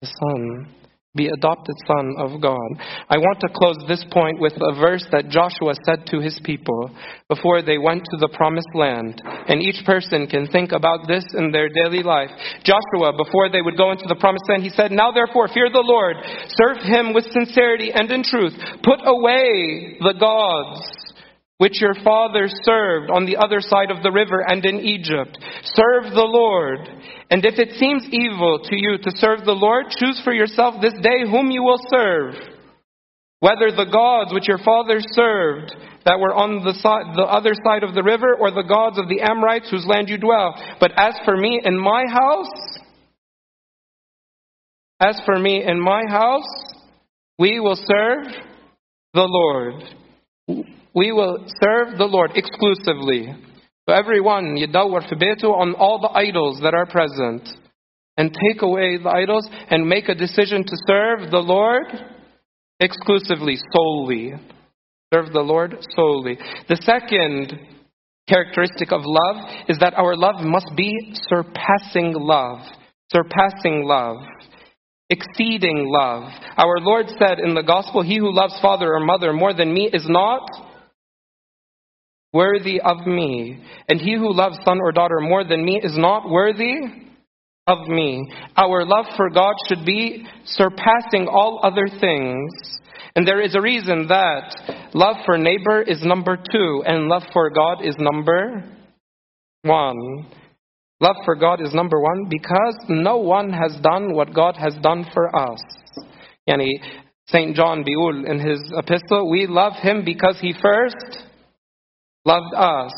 the 0.00 0.08
Son 0.08 0.74
be 1.16 1.28
adopted 1.28 1.74
son 1.86 2.14
of 2.18 2.40
God. 2.40 2.68
I 3.08 3.18
want 3.18 3.40
to 3.40 3.48
close 3.48 3.76
this 3.88 4.04
point 4.10 4.40
with 4.40 4.52
a 4.60 4.74
verse 4.78 5.04
that 5.12 5.28
Joshua 5.28 5.74
said 5.84 6.06
to 6.12 6.20
his 6.20 6.38
people 6.44 6.90
before 7.28 7.62
they 7.62 7.78
went 7.78 8.04
to 8.04 8.16
the 8.18 8.28
promised 8.28 8.70
land. 8.74 9.20
And 9.48 9.62
each 9.62 9.84
person 9.84 10.26
can 10.26 10.46
think 10.46 10.72
about 10.72 11.08
this 11.08 11.24
in 11.34 11.50
their 11.50 11.68
daily 11.68 12.02
life. 12.02 12.30
Joshua, 12.62 13.16
before 13.16 13.50
they 13.50 13.62
would 13.62 13.76
go 13.76 13.90
into 13.90 14.06
the 14.06 14.20
promised 14.20 14.44
land, 14.48 14.62
he 14.62 14.70
said, 14.70 14.92
Now 14.92 15.10
therefore 15.10 15.48
fear 15.48 15.70
the 15.70 15.82
Lord, 15.82 16.16
serve 16.60 16.78
him 16.84 17.14
with 17.14 17.24
sincerity 17.32 17.90
and 17.92 18.10
in 18.10 18.22
truth, 18.22 18.54
put 18.82 19.00
away 19.04 19.96
the 20.00 20.14
gods 20.20 20.95
which 21.58 21.80
your 21.80 21.94
fathers 22.04 22.52
served 22.62 23.10
on 23.10 23.24
the 23.24 23.36
other 23.36 23.60
side 23.60 23.90
of 23.90 24.02
the 24.02 24.12
river 24.12 24.44
and 24.46 24.64
in 24.64 24.80
Egypt. 24.80 25.38
Serve 25.62 26.12
the 26.12 26.28
Lord. 26.28 26.80
And 27.30 27.44
if 27.44 27.58
it 27.58 27.78
seems 27.78 28.06
evil 28.10 28.60
to 28.64 28.76
you 28.76 28.98
to 28.98 29.10
serve 29.16 29.44
the 29.44 29.56
Lord, 29.56 29.86
choose 29.88 30.20
for 30.22 30.34
yourself 30.34 30.74
this 30.82 30.94
day 31.02 31.24
whom 31.24 31.50
you 31.50 31.62
will 31.62 31.80
serve. 31.88 32.34
Whether 33.40 33.70
the 33.70 33.90
gods 33.90 34.32
which 34.32 34.48
your 34.48 34.58
fathers 34.58 35.04
served 35.10 35.74
that 36.04 36.20
were 36.20 36.34
on 36.34 36.64
the, 36.64 36.74
side, 36.74 37.16
the 37.16 37.22
other 37.22 37.52
side 37.64 37.82
of 37.82 37.94
the 37.94 38.02
river, 38.02 38.36
or 38.38 38.50
the 38.50 38.62
gods 38.62 38.98
of 38.98 39.08
the 39.08 39.22
Amorites 39.22 39.70
whose 39.70 39.86
land 39.86 40.08
you 40.08 40.18
dwell. 40.18 40.54
But 40.78 40.92
as 40.96 41.14
for 41.24 41.36
me 41.36 41.60
and 41.64 41.80
my 41.80 42.04
house, 42.08 42.78
as 45.00 45.20
for 45.24 45.38
me 45.38 45.62
and 45.62 45.82
my 45.82 46.02
house, 46.08 46.46
we 47.38 47.60
will 47.60 47.76
serve 47.76 48.26
the 49.14 49.26
Lord 49.26 49.82
we 50.95 51.11
will 51.11 51.45
serve 51.61 51.97
the 51.97 52.05
Lord 52.05 52.31
exclusively. 52.35 53.33
So 53.87 53.95
everyone 53.95 54.57
يدور 54.57 55.01
في 55.09 55.15
بيته 55.15 55.49
on 55.49 55.73
all 55.75 55.99
the 55.99 56.11
idols 56.17 56.59
that 56.61 56.73
are 56.73 56.85
present 56.85 57.47
and 58.17 58.31
take 58.33 58.61
away 58.61 58.97
the 58.97 59.09
idols 59.09 59.49
and 59.69 59.87
make 59.87 60.09
a 60.09 60.15
decision 60.15 60.63
to 60.63 60.75
serve 60.87 61.31
the 61.31 61.39
Lord 61.39 61.85
exclusively, 62.79 63.57
solely. 63.73 64.33
Serve 65.13 65.31
the 65.33 65.41
Lord 65.41 65.77
solely. 65.95 66.37
The 66.67 66.77
second 66.77 67.53
characteristic 68.27 68.91
of 68.91 69.01
love 69.03 69.49
is 69.67 69.77
that 69.79 69.93
our 69.97 70.15
love 70.15 70.43
must 70.43 70.71
be 70.75 71.13
surpassing 71.29 72.13
love. 72.15 72.59
Surpassing 73.11 73.83
love. 73.83 74.17
Exceeding 75.09 75.85
love. 75.89 76.23
Our 76.57 76.79
Lord 76.79 77.07
said 77.19 77.39
in 77.39 77.55
the 77.55 77.63
gospel, 77.63 78.01
He 78.01 78.17
who 78.17 78.33
loves 78.33 78.57
father 78.61 78.93
or 78.93 79.01
mother 79.01 79.33
more 79.33 79.53
than 79.53 79.73
me 79.73 79.89
is 79.91 80.05
not 80.07 80.41
worthy 82.36 82.80
of 82.80 83.06
me. 83.06 83.64
And 83.88 84.00
he 84.00 84.14
who 84.14 84.32
loves 84.32 84.58
son 84.64 84.78
or 84.80 84.92
daughter 84.92 85.20
more 85.20 85.44
than 85.44 85.64
me 85.64 85.80
is 85.82 85.96
not 85.96 86.28
worthy 86.28 86.76
of 87.66 87.88
me. 87.88 88.30
Our 88.56 88.84
love 88.84 89.06
for 89.16 89.30
God 89.30 89.54
should 89.66 89.84
be 89.84 90.26
surpassing 90.44 91.26
all 91.28 91.60
other 91.64 91.88
things. 92.00 92.52
And 93.16 93.26
there 93.26 93.40
is 93.40 93.54
a 93.54 93.60
reason 93.60 94.06
that 94.08 94.90
love 94.94 95.16
for 95.24 95.38
neighbor 95.38 95.82
is 95.82 96.02
number 96.02 96.36
two 96.36 96.82
and 96.86 97.08
love 97.08 97.22
for 97.32 97.50
God 97.50 97.82
is 97.82 97.96
number 97.98 98.64
one. 99.62 100.26
Love 101.00 101.16
for 101.24 101.34
God 101.34 101.60
is 101.60 101.74
number 101.74 102.00
one 102.00 102.26
because 102.30 102.76
no 102.88 103.16
one 103.18 103.52
has 103.52 103.76
done 103.82 104.14
what 104.14 104.34
God 104.34 104.56
has 104.56 104.74
done 104.82 105.06
for 105.12 105.34
us. 105.34 105.58
Yani, 106.48 106.70
St. 107.28 107.56
John 107.56 107.84
Biul 107.84 108.28
in 108.28 108.38
his 108.38 108.60
epistle, 108.76 109.28
we 109.28 109.46
love 109.46 109.72
him 109.82 110.04
because 110.04 110.38
he 110.40 110.54
first 110.62 111.25
loved 112.26 112.54
us. 112.54 112.92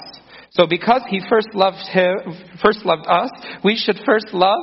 So 0.50 0.66
because 0.66 1.02
he 1.08 1.20
first 1.28 1.54
loved 1.54 1.86
him, 1.92 2.16
first 2.60 2.84
loved 2.84 3.06
us, 3.06 3.30
we 3.62 3.76
should 3.76 4.00
first 4.04 4.32
love 4.32 4.58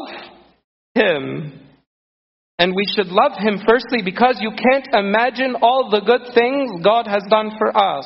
him. 0.94 1.62
And 2.58 2.74
we 2.74 2.86
should 2.96 3.08
love 3.08 3.34
him 3.38 3.62
firstly 3.68 4.02
because 4.04 4.38
you 4.42 4.52
can't 4.52 4.88
imagine 4.94 5.56
all 5.62 5.90
the 5.90 6.02
good 6.02 6.34
things 6.34 6.84
God 6.84 7.06
has 7.06 7.24
done 7.30 7.52
for 7.58 7.78
us. 7.78 8.06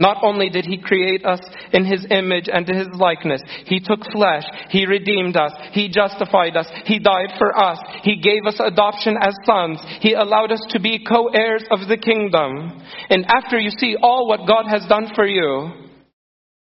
Not 0.00 0.18
only 0.22 0.48
did 0.48 0.64
he 0.64 0.78
create 0.78 1.24
us 1.24 1.40
in 1.72 1.84
his 1.84 2.06
image 2.10 2.48
and 2.52 2.64
to 2.66 2.72
his 2.72 2.86
likeness, 2.94 3.42
he 3.66 3.80
took 3.80 3.98
flesh, 4.12 4.44
he 4.70 4.86
redeemed 4.86 5.36
us, 5.36 5.50
he 5.72 5.88
justified 5.88 6.56
us, 6.56 6.68
he 6.84 7.00
died 7.00 7.30
for 7.36 7.56
us, 7.58 7.78
he 8.04 8.20
gave 8.20 8.46
us 8.46 8.60
adoption 8.64 9.16
as 9.20 9.34
sons, 9.44 9.80
he 10.00 10.12
allowed 10.12 10.52
us 10.52 10.64
to 10.68 10.78
be 10.78 11.04
co 11.04 11.26
heirs 11.34 11.64
of 11.72 11.88
the 11.88 11.96
kingdom. 11.96 12.80
And 13.10 13.26
after 13.26 13.58
you 13.58 13.70
see 13.70 13.96
all 14.00 14.28
what 14.28 14.46
God 14.46 14.66
has 14.68 14.86
done 14.88 15.10
for 15.16 15.26
you, 15.26 15.70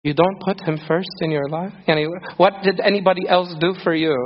you 0.02 0.12
don't 0.12 0.40
put 0.40 0.60
him 0.60 0.80
first 0.88 1.10
in 1.20 1.30
your 1.30 1.49
life? 1.49 1.72
What 2.37 2.54
did 2.64 2.80
anybody 2.80 3.28
else 3.28 3.54
do 3.60 3.75
for 3.84 3.94
you? 3.94 4.16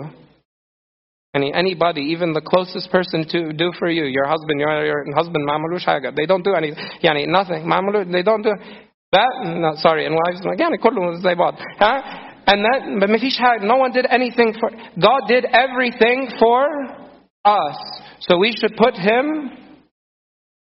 Any, 1.34 1.52
anybody, 1.52 2.00
even 2.12 2.32
the 2.32 2.40
closest 2.40 2.90
person 2.90 3.26
to 3.28 3.52
do 3.52 3.72
for 3.78 3.90
you, 3.90 4.04
your 4.04 4.28
husband, 4.28 4.60
your, 4.60 4.86
your 4.86 5.14
husband, 5.14 5.46
they 6.16 6.26
don't 6.26 6.44
do 6.44 6.54
anything. 6.54 6.82
Yani, 7.02 7.26
nothing. 7.26 7.68
They 8.12 8.22
don't 8.22 8.42
do 8.42 8.52
that, 9.13 9.29
no, 9.43 9.73
sorry, 9.75 10.05
and 10.05 10.15
wives, 10.15 10.41
يعني 10.45 10.77
كلهم 10.77 11.21
زي 11.21 11.35
بعض. 11.35 11.53
Huh? 11.79 12.01
And 12.47 12.65
that, 12.65 12.99
but 12.99 13.09
مفيش 13.09 13.39
حاجة, 13.39 13.63
no 13.63 13.77
one 13.77 13.91
did 13.91 14.05
anything 14.09 14.53
for, 14.59 14.69
God 14.99 15.21
did 15.27 15.45
everything 15.45 16.29
for 16.39 16.67
us. 17.45 17.77
So 18.21 18.37
we 18.37 18.55
should 18.55 18.75
put 18.75 18.95
Him 18.95 19.51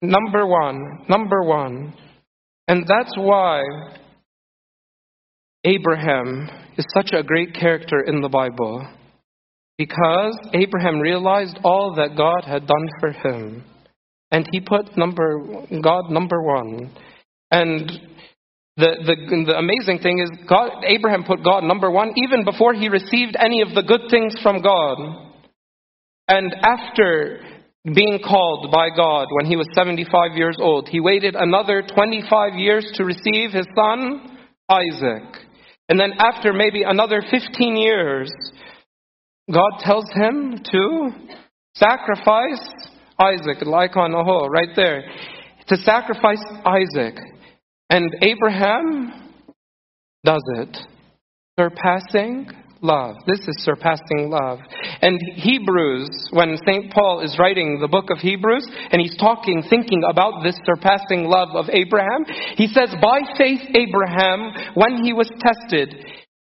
number 0.02 0.46
one, 0.46 1.04
number 1.08 1.42
one. 1.42 1.94
And 2.68 2.87
that's 2.87 3.14
why 3.16 3.62
Abraham 5.64 6.49
is 6.76 6.84
such 6.94 7.11
a 7.12 7.23
great 7.23 7.54
character 7.54 8.00
in 8.06 8.20
the 8.20 8.28
Bible. 8.28 8.87
Because 9.76 10.38
Abraham 10.52 11.00
realized 11.00 11.58
all 11.64 11.94
that 11.96 12.16
God 12.16 12.44
had 12.44 12.66
done 12.66 12.88
for 13.00 13.11
him. 13.11 13.64
And 14.30 14.46
he 14.52 14.61
put 14.61 14.96
number 14.96 15.40
God 15.82 16.11
number 16.11 16.40
one. 16.42 16.92
And 17.50 17.90
the, 18.79 18.95
the, 19.03 19.45
the 19.45 19.57
amazing 19.57 20.00
thing 20.00 20.19
is, 20.19 20.29
God, 20.48 20.83
Abraham 20.88 21.24
put 21.24 21.43
God 21.43 21.63
number 21.63 21.91
one 21.91 22.13
even 22.15 22.45
before 22.45 22.74
he 22.74 22.88
received 22.88 23.36
any 23.38 23.62
of 23.62 23.75
the 23.75 23.83
good 23.83 24.09
things 24.09 24.36
from 24.41 24.62
God. 24.62 24.98
And 26.27 26.55
after 26.62 27.41
being 27.83 28.19
called 28.25 28.71
by 28.71 28.89
God 28.95 29.27
when 29.31 29.45
he 29.45 29.55
was 29.55 29.67
75 29.74 30.36
years 30.36 30.57
old, 30.59 30.88
he 30.88 31.00
waited 31.00 31.36
another 31.36 31.81
25 31.81 32.55
years 32.55 32.89
to 32.95 33.03
receive 33.03 33.51
his 33.51 33.67
son, 33.75 34.38
Isaac. 34.69 35.24
And 35.89 36.00
then 36.00 36.13
after 36.19 36.53
maybe 36.53 36.83
another 36.83 37.21
15 37.29 37.75
years, 37.75 38.31
God 39.51 39.71
tells 39.79 40.05
him 40.13 40.62
to 40.71 41.09
sacrifice 41.74 42.62
Isaac, 43.19 43.65
like 43.65 43.98
on 43.98 44.13
a 44.13 44.24
hole, 44.24 44.50
right 44.50 44.69
there. 44.75 45.03
To 45.67 45.77
sacrifice 45.77 46.43
Isaac. 46.63 47.17
And 47.89 48.15
Abraham 48.22 49.31
does 50.24 50.43
it. 50.58 50.77
Surpassing 51.60 52.50
love. 52.81 53.15
This 53.27 53.39
is 53.39 53.63
surpassing 53.63 54.29
love. 54.29 54.60
And 55.01 55.19
Hebrews, 55.36 56.29
when 56.31 56.58
St. 56.65 56.91
Paul 56.93 57.22
is 57.22 57.38
writing 57.39 57.79
the 57.79 57.88
book 57.88 58.10
of 58.10 58.19
Hebrews, 58.19 58.67
and 58.91 59.01
he's 59.01 59.17
talking, 59.17 59.63
thinking 59.69 60.03
about 60.10 60.43
this 60.43 60.58
surpassing 60.65 61.25
love 61.25 61.50
of 61.55 61.65
Abraham, 61.72 62.25
he 62.55 62.67
says, 62.67 62.93
By 63.01 63.22
faith, 63.38 63.62
Abraham, 63.75 64.74
when 64.75 65.03
he 65.03 65.13
was 65.13 65.29
tested, 65.39 66.05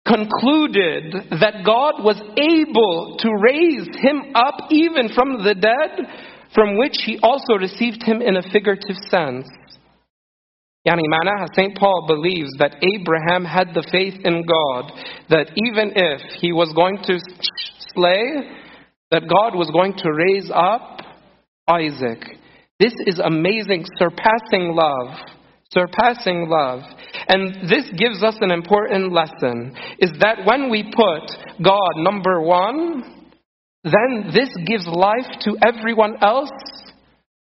concluded 0.06 1.12
that 1.40 1.64
God 1.64 2.02
was 2.02 2.20
able 2.36 3.16
to 3.20 3.30
raise 3.40 3.88
him 4.00 4.32
up 4.34 4.68
even 4.70 5.08
from 5.14 5.44
the 5.44 5.54
dead, 5.54 6.06
from 6.54 6.78
which 6.78 6.96
he 7.04 7.18
also 7.22 7.54
received 7.54 8.02
him 8.02 8.22
in 8.22 8.36
a 8.36 8.42
figurative 8.50 8.96
sense. 9.10 9.48
Yani 10.87 11.03
معناها 11.07 11.47
St. 11.55 11.77
Paul 11.77 12.05
believes 12.07 12.49
that 12.59 12.75
Abraham 12.83 13.45
had 13.45 13.73
the 13.73 13.87
faith 13.91 14.15
in 14.25 14.45
God 14.45 14.91
that 15.29 15.51
even 15.55 15.93
if 15.95 16.21
he 16.41 16.51
was 16.51 16.73
going 16.73 16.97
to 17.03 17.19
slay, 17.93 18.23
that 19.11 19.27
God 19.27 19.55
was 19.55 19.69
going 19.71 19.93
to 19.93 20.11
raise 20.11 20.51
up 20.53 21.01
Isaac. 21.67 22.19
This 22.79 22.93
is 23.05 23.19
amazing, 23.19 23.85
surpassing 23.97 24.75
love. 24.75 25.19
Surpassing 25.71 26.49
love. 26.49 26.81
And 27.29 27.69
this 27.69 27.89
gives 27.97 28.21
us 28.21 28.35
an 28.41 28.51
important 28.51 29.13
lesson 29.13 29.75
is 29.99 30.11
that 30.19 30.39
when 30.45 30.69
we 30.69 30.83
put 30.83 31.31
God 31.63 31.91
number 31.97 32.41
one, 32.41 33.29
then 33.83 34.31
this 34.33 34.49
gives 34.65 34.85
life 34.87 35.29
to 35.41 35.57
everyone 35.65 36.17
else 36.21 36.49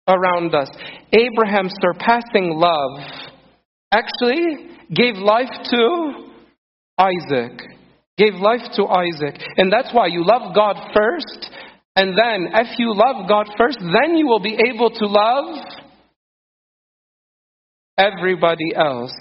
around 0.08 0.54
us. 0.54 0.68
Abraham's 1.13 1.73
surpassing 1.81 2.53
love 2.55 3.01
actually 3.91 4.69
gave 4.93 5.15
life 5.15 5.49
to 5.69 6.31
Isaac. 6.97 7.59
Gave 8.17 8.35
life 8.35 8.61
to 8.75 8.85
Isaac. 8.85 9.41
And 9.57 9.71
that's 9.71 9.93
why 9.93 10.07
you 10.07 10.25
love 10.25 10.53
God 10.55 10.75
first. 10.93 11.49
And 11.95 12.17
then, 12.17 12.47
if 12.53 12.79
you 12.79 12.93
love 12.95 13.27
God 13.27 13.47
first, 13.57 13.79
then 13.79 14.15
you 14.17 14.27
will 14.27 14.39
be 14.39 14.57
able 14.73 14.91
to 14.91 15.07
love 15.07 15.65
everybody 17.97 18.73
else. 18.75 19.11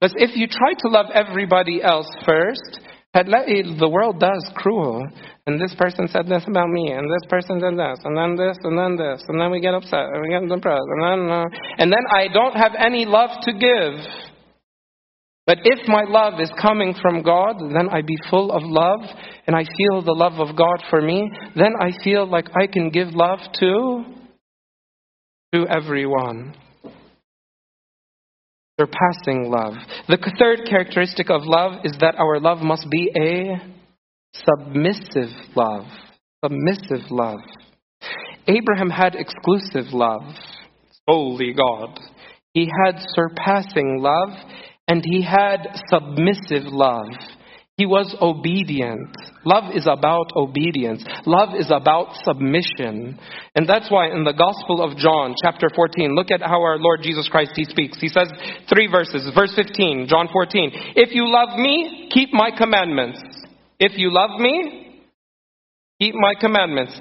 But 0.00 0.12
if 0.16 0.36
you 0.36 0.46
try 0.46 0.74
to 0.78 0.88
love 0.88 1.06
everybody 1.12 1.82
else 1.82 2.06
first, 2.24 2.80
eh, 3.14 3.22
the 3.22 3.88
world 3.90 4.20
does 4.20 4.50
cruel. 4.56 5.06
And 5.46 5.60
this 5.60 5.74
person 5.74 6.06
said 6.06 6.26
this 6.28 6.44
about 6.46 6.68
me, 6.68 6.92
and 6.92 7.10
this 7.10 7.28
person 7.28 7.58
did 7.58 7.76
this, 7.76 7.98
and 8.04 8.16
then 8.16 8.36
this, 8.36 8.56
and 8.62 8.78
then 8.78 8.96
this, 8.96 9.24
and 9.26 9.40
then 9.40 9.50
we 9.50 9.60
get 9.60 9.74
upset, 9.74 10.06
and 10.14 10.22
we 10.22 10.28
get 10.28 10.48
depressed, 10.48 10.86
and 10.86 11.02
then, 11.02 11.30
uh, 11.30 11.44
and 11.78 11.92
then 11.92 12.04
I 12.14 12.28
don't 12.32 12.54
have 12.54 12.72
any 12.78 13.06
love 13.06 13.30
to 13.42 13.52
give. 13.52 14.06
But 15.44 15.58
if 15.64 15.88
my 15.88 16.04
love 16.04 16.38
is 16.38 16.50
coming 16.60 16.94
from 17.02 17.22
God, 17.22 17.56
then 17.58 17.88
I 17.90 18.02
be 18.02 18.16
full 18.30 18.52
of 18.52 18.62
love, 18.62 19.00
and 19.48 19.56
I 19.56 19.64
feel 19.64 20.02
the 20.02 20.12
love 20.12 20.34
of 20.34 20.56
God 20.56 20.84
for 20.88 21.02
me, 21.02 21.28
then 21.56 21.72
I 21.80 21.90
feel 22.04 22.24
like 22.24 22.46
I 22.54 22.68
can 22.68 22.90
give 22.90 23.08
love 23.08 23.40
to, 23.58 24.04
to 25.54 25.66
everyone. 25.66 26.54
Surpassing 28.78 29.50
love. 29.50 29.74
The 30.06 30.18
third 30.38 30.68
characteristic 30.70 31.30
of 31.30 31.42
love 31.42 31.80
is 31.82 31.96
that 31.98 32.14
our 32.14 32.38
love 32.38 32.58
must 32.58 32.86
be 32.88 33.10
a 33.20 33.71
submissive 34.32 35.30
love. 35.54 35.84
Submissive 36.44 37.10
love. 37.10 37.40
Abraham 38.48 38.90
had 38.90 39.14
exclusive 39.14 39.92
love, 39.92 40.22
holy 41.06 41.54
God. 41.54 42.00
He 42.52 42.68
had 42.84 42.96
surpassing 43.14 43.98
love, 44.00 44.30
and 44.88 45.04
he 45.04 45.22
had 45.22 45.68
submissive 45.88 46.64
love. 46.64 47.06
He 47.76 47.86
was 47.86 48.14
obedient. 48.20 49.16
Love 49.44 49.74
is 49.74 49.86
about 49.90 50.30
obedience. 50.36 51.02
Love 51.24 51.54
is 51.58 51.70
about 51.70 52.14
submission. 52.22 53.18
And 53.54 53.68
that's 53.68 53.90
why 53.90 54.10
in 54.10 54.24
the 54.24 54.34
Gospel 54.34 54.82
of 54.82 54.98
John, 54.98 55.34
chapter 55.42 55.68
14, 55.74 56.14
look 56.14 56.30
at 56.30 56.42
how 56.42 56.62
our 56.62 56.78
Lord 56.78 57.00
Jesus 57.02 57.28
Christ 57.28 57.52
he 57.54 57.64
speaks. 57.64 57.98
He 57.98 58.08
says 58.08 58.30
three 58.68 58.88
verses. 58.88 59.30
Verse 59.34 59.54
15, 59.56 60.06
John 60.08 60.28
14. 60.30 60.70
If 60.96 61.14
you 61.14 61.32
love 61.32 61.58
me, 61.58 62.10
keep 62.12 62.32
my 62.32 62.50
commandments. 62.56 63.22
If 63.82 63.98
you 63.98 64.12
love 64.12 64.38
me, 64.38 65.02
keep 66.00 66.14
my 66.14 66.34
commandments. 66.38 67.00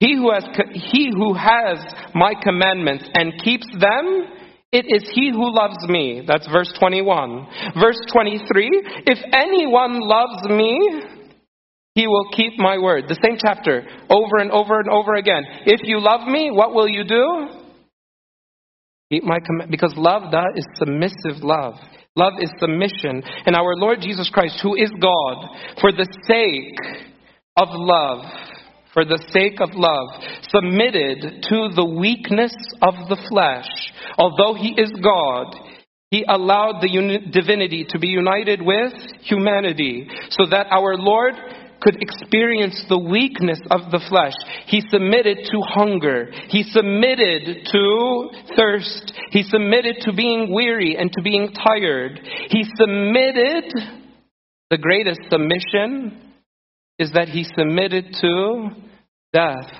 He 0.00 0.16
who 0.16 0.32
has, 0.32 0.44
he 0.72 1.10
who 1.14 1.34
has 1.34 1.76
my 2.14 2.32
commandments 2.42 3.04
and 3.12 3.34
keeps 3.44 3.66
them, 3.78 4.24
it 4.72 4.86
is 4.88 5.10
he 5.12 5.30
who 5.30 5.54
loves 5.54 5.76
me. 5.86 6.24
That's 6.26 6.48
verse 6.50 6.72
21. 6.78 7.46
Verse 7.78 8.00
23 8.10 8.70
If 9.06 9.18
anyone 9.34 10.00
loves 10.00 10.48
me, 10.48 11.02
he 11.94 12.06
will 12.06 12.30
keep 12.34 12.54
my 12.56 12.78
word. 12.78 13.04
The 13.08 13.20
same 13.22 13.36
chapter, 13.38 13.86
over 14.08 14.38
and 14.38 14.50
over 14.50 14.80
and 14.80 14.88
over 14.88 15.16
again. 15.16 15.44
If 15.66 15.80
you 15.84 16.00
love 16.00 16.26
me, 16.26 16.50
what 16.50 16.72
will 16.72 16.88
you 16.88 17.04
do? 17.04 17.48
Keep 19.12 19.24
my 19.24 19.38
command. 19.44 19.70
Because 19.70 19.92
love, 19.98 20.32
that 20.32 20.52
is 20.56 20.64
submissive 20.78 21.44
love. 21.44 21.74
Love 22.14 22.34
is 22.40 22.50
submission. 22.58 23.22
And 23.46 23.56
our 23.56 23.74
Lord 23.76 24.00
Jesus 24.00 24.28
Christ, 24.30 24.60
who 24.62 24.74
is 24.76 24.90
God, 25.00 25.48
for 25.80 25.92
the 25.92 26.06
sake 26.26 27.04
of 27.56 27.68
love, 27.70 28.24
for 28.92 29.04
the 29.04 29.22
sake 29.32 29.60
of 29.60 29.70
love, 29.72 30.08
submitted 30.48 31.42
to 31.48 31.68
the 31.74 31.84
weakness 31.84 32.54
of 32.82 33.08
the 33.08 33.16
flesh. 33.28 33.68
Although 34.18 34.54
he 34.54 34.74
is 34.78 34.92
God, 35.02 35.56
he 36.10 36.24
allowed 36.28 36.82
the 36.82 37.30
divinity 37.32 37.86
to 37.88 37.98
be 37.98 38.08
united 38.08 38.60
with 38.60 38.92
humanity 39.22 40.06
so 40.28 40.44
that 40.50 40.66
our 40.70 40.98
Lord 40.98 41.32
could 41.82 42.00
experience 42.00 42.84
the 42.88 42.98
weakness 42.98 43.58
of 43.70 43.90
the 43.90 44.00
flesh. 44.08 44.34
He 44.66 44.80
submitted 44.88 45.38
to 45.50 45.60
hunger. 45.66 46.30
He 46.48 46.62
submitted 46.62 47.66
to 47.72 48.30
thirst. 48.56 49.12
He 49.30 49.42
submitted 49.42 49.96
to 50.02 50.12
being 50.12 50.52
weary 50.52 50.96
and 50.96 51.10
to 51.12 51.22
being 51.22 51.52
tired. 51.52 52.20
He 52.48 52.64
submitted, 52.76 53.72
the 54.70 54.78
greatest 54.78 55.20
submission 55.30 56.32
is 56.98 57.10
that 57.12 57.28
he 57.28 57.44
submitted 57.44 58.14
to 58.20 58.70
death 59.32 59.70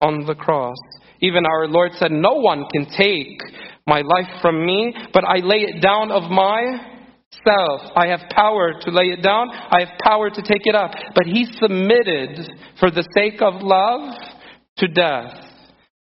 on 0.00 0.24
the 0.26 0.34
cross. 0.34 0.76
Even 1.20 1.44
our 1.46 1.66
Lord 1.66 1.92
said, 1.98 2.12
No 2.12 2.34
one 2.34 2.64
can 2.72 2.86
take 2.96 3.42
my 3.86 4.02
life 4.02 4.40
from 4.40 4.64
me, 4.64 4.94
but 5.12 5.24
I 5.24 5.38
lay 5.38 5.62
it 5.62 5.82
down 5.82 6.10
of 6.12 6.30
my 6.30 6.89
self. 7.46 7.92
I 7.96 8.08
have 8.08 8.28
power 8.30 8.72
to 8.80 8.90
lay 8.90 9.10
it 9.10 9.22
down, 9.22 9.50
I 9.50 9.80
have 9.80 9.98
power 10.02 10.30
to 10.30 10.42
take 10.42 10.66
it 10.66 10.74
up. 10.74 10.92
But 11.14 11.26
he 11.26 11.46
submitted 11.58 12.48
for 12.78 12.90
the 12.90 13.06
sake 13.14 13.42
of 13.42 13.62
love 13.62 14.14
to 14.78 14.88
death. 14.88 15.50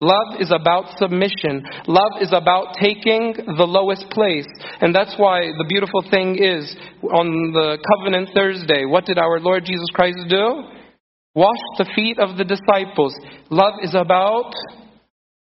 Love 0.01 0.41
is 0.41 0.51
about 0.51 0.97
submission. 0.97 1.65
Love 1.87 2.21
is 2.21 2.33
about 2.33 2.75
taking 2.81 3.33
the 3.57 3.65
lowest 3.65 4.09
place. 4.09 4.45
And 4.81 4.93
that's 4.93 5.15
why 5.17 5.47
the 5.57 5.65
beautiful 5.69 6.03
thing 6.11 6.37
is 6.43 6.75
on 7.01 7.53
the 7.53 7.77
Covenant 7.95 8.29
Thursday, 8.35 8.85
what 8.85 9.05
did 9.05 9.17
our 9.17 9.39
Lord 9.39 9.63
Jesus 9.65 9.87
Christ 9.93 10.19
do? 10.27 10.63
Wash 11.33 11.63
the 11.77 11.89
feet 11.95 12.19
of 12.19 12.37
the 12.37 12.43
disciples. 12.43 13.15
Love 13.49 13.75
is 13.81 13.95
about 13.95 14.53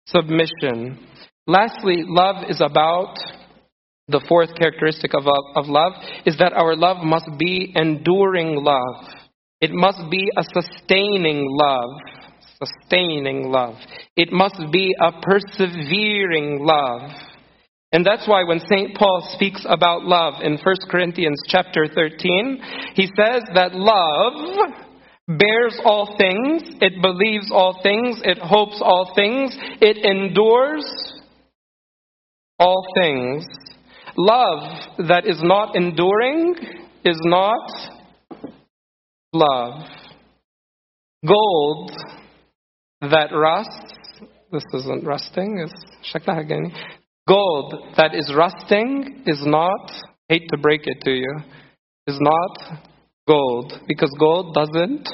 submission. 0.06 1.06
Lastly, 1.46 2.04
love 2.06 2.44
is 2.48 2.60
about 2.60 3.16
the 4.08 4.24
fourth 4.28 4.54
characteristic 4.54 5.14
of, 5.14 5.26
of 5.26 5.66
love 5.66 5.92
is 6.24 6.38
that 6.38 6.52
our 6.54 6.74
love 6.74 7.04
must 7.04 7.28
be 7.38 7.72
enduring 7.74 8.56
love. 8.56 9.04
It 9.60 9.70
must 9.72 10.10
be 10.10 10.30
a 10.36 10.42
sustaining 10.42 11.46
love. 11.48 11.90
Sustaining 12.62 13.50
love. 13.50 13.74
It 14.16 14.32
must 14.32 14.60
be 14.72 14.94
a 15.00 15.12
persevering 15.20 16.64
love. 16.64 17.10
And 17.92 18.04
that's 18.04 18.28
why 18.28 18.44
when 18.44 18.60
St. 18.60 18.96
Paul 18.96 19.28
speaks 19.34 19.64
about 19.68 20.04
love 20.04 20.42
in 20.42 20.58
1 20.58 20.74
Corinthians 20.90 21.40
chapter 21.46 21.86
13, 21.86 22.62
he 22.94 23.06
says 23.06 23.42
that 23.54 23.74
love 23.74 24.74
bears 25.28 25.78
all 25.84 26.16
things, 26.18 26.62
it 26.80 27.00
believes 27.02 27.50
all 27.50 27.80
things, 27.82 28.20
it 28.24 28.38
hopes 28.38 28.80
all 28.82 29.12
things, 29.14 29.56
it 29.80 29.98
endures 29.98 30.84
all 32.58 32.84
things. 32.94 33.44
Love 34.17 35.07
that 35.07 35.25
is 35.25 35.39
not 35.41 35.75
enduring 35.75 36.55
is 37.03 37.19
not 37.23 37.69
love. 39.33 39.83
Gold 41.25 41.91
that 43.01 43.29
rusts, 43.33 43.93
this 44.51 44.63
isn't 44.73 45.03
rusting, 45.05 45.65
it's 45.65 46.13
Gold 47.27 47.73
that 47.97 48.13
is 48.13 48.33
rusting 48.35 49.23
is 49.25 49.41
not, 49.45 49.91
hate 50.27 50.47
to 50.49 50.57
break 50.57 50.81
it 50.85 50.99
to 51.01 51.11
you, 51.11 51.37
is 52.07 52.19
not 52.19 52.81
gold. 53.27 53.73
Because 53.87 54.13
gold 54.19 54.53
doesn't 54.53 55.07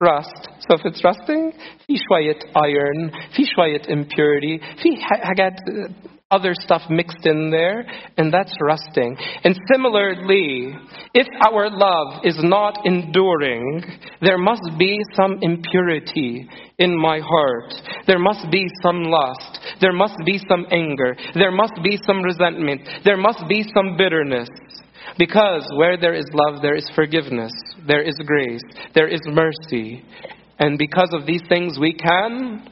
rust. 0.00 0.48
So 0.68 0.76
if 0.76 0.80
it's 0.84 1.02
rusting, 1.02 1.52
في 1.86 1.96
شوية 2.08 2.38
iron, 2.54 3.10
في 3.36 3.44
شوية 3.56 3.82
impurity, 3.88 4.60
في 4.82 4.96
حاجات 5.00 5.54
other 6.33 6.53
stuff 6.53 6.81
mixed 6.89 7.25
in 7.25 7.51
there, 7.51 7.85
and 8.17 8.33
that's 8.33 8.53
rusting. 8.61 9.15
And 9.43 9.55
similarly, 9.71 10.73
if 11.13 11.27
our 11.45 11.69
love 11.69 12.21
is 12.23 12.37
not 12.39 12.85
enduring, 12.85 13.83
there 14.21 14.37
must 14.37 14.63
be 14.79 14.99
some 15.15 15.37
impurity 15.41 16.49
in 16.79 16.97
my 16.97 17.19
heart. 17.19 17.73
There 18.07 18.19
must 18.19 18.49
be 18.51 18.65
some 18.81 19.03
lust. 19.03 19.59
There 19.79 19.93
must 19.93 20.17
be 20.25 20.39
some 20.49 20.65
anger. 20.71 21.15
There 21.35 21.51
must 21.51 21.73
be 21.83 21.97
some 22.05 22.23
resentment. 22.23 22.81
There 23.05 23.17
must 23.17 23.43
be 23.47 23.63
some 23.75 23.95
bitterness. 23.97 24.49
Because 25.17 25.67
where 25.75 25.97
there 25.97 26.13
is 26.15 26.25
love, 26.33 26.61
there 26.61 26.75
is 26.75 26.89
forgiveness, 26.95 27.51
there 27.85 28.01
is 28.01 28.15
grace, 28.25 28.63
there 28.95 29.07
is 29.07 29.21
mercy. 29.27 30.03
And 30.57 30.77
because 30.77 31.09
of 31.13 31.25
these 31.25 31.41
things, 31.49 31.77
we 31.79 31.93
can 31.93 32.67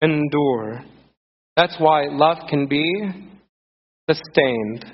endure. 0.00 0.84
That's 1.58 1.74
why 1.80 2.04
love 2.04 2.38
can 2.48 2.68
be 2.68 2.86
sustained. 4.08 4.84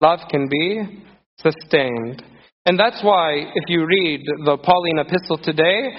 Love 0.00 0.20
can 0.30 0.48
be 0.48 1.04
sustained. 1.36 2.22
And 2.64 2.80
that's 2.80 3.02
why, 3.02 3.34
if 3.54 3.64
you 3.68 3.84
read 3.84 4.22
the 4.46 4.56
Pauline 4.56 5.00
epistle 5.00 5.36
today, 5.36 5.90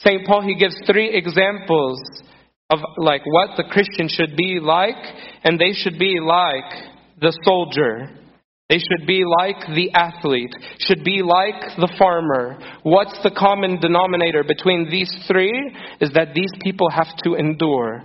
St. 0.00 0.26
Paul, 0.26 0.42
he 0.42 0.54
gives 0.54 0.76
three 0.86 1.16
examples 1.16 1.98
of 2.68 2.80
like 2.98 3.22
what 3.24 3.56
the 3.56 3.64
Christian 3.70 4.06
should 4.06 4.36
be 4.36 4.60
like, 4.60 5.02
and 5.44 5.58
they 5.58 5.72
should 5.72 5.98
be 5.98 6.20
like 6.20 6.70
the 7.22 7.32
soldier. 7.42 8.10
They 8.68 8.76
should 8.76 9.06
be 9.06 9.24
like 9.24 9.60
the 9.74 9.92
athlete, 9.94 10.54
should 10.78 11.04
be 11.04 11.22
like 11.22 11.62
the 11.78 11.90
farmer. 11.98 12.58
What's 12.82 13.18
the 13.22 13.30
common 13.30 13.80
denominator 13.80 14.44
between 14.44 14.90
these 14.90 15.10
three? 15.26 15.74
Is 16.02 16.10
that 16.12 16.34
these 16.34 16.52
people 16.60 16.90
have 16.90 17.16
to 17.24 17.36
endure. 17.36 18.04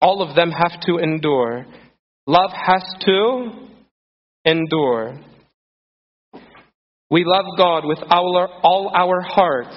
All 0.00 0.22
of 0.22 0.36
them 0.36 0.50
have 0.50 0.80
to 0.82 0.98
endure. 0.98 1.66
Love 2.26 2.50
has 2.52 2.82
to 3.00 3.50
endure. 4.44 5.20
We 7.10 7.24
love 7.24 7.44
God 7.56 7.84
with 7.84 7.98
our, 8.10 8.48
all 8.62 8.90
our 8.94 9.20
hearts 9.20 9.76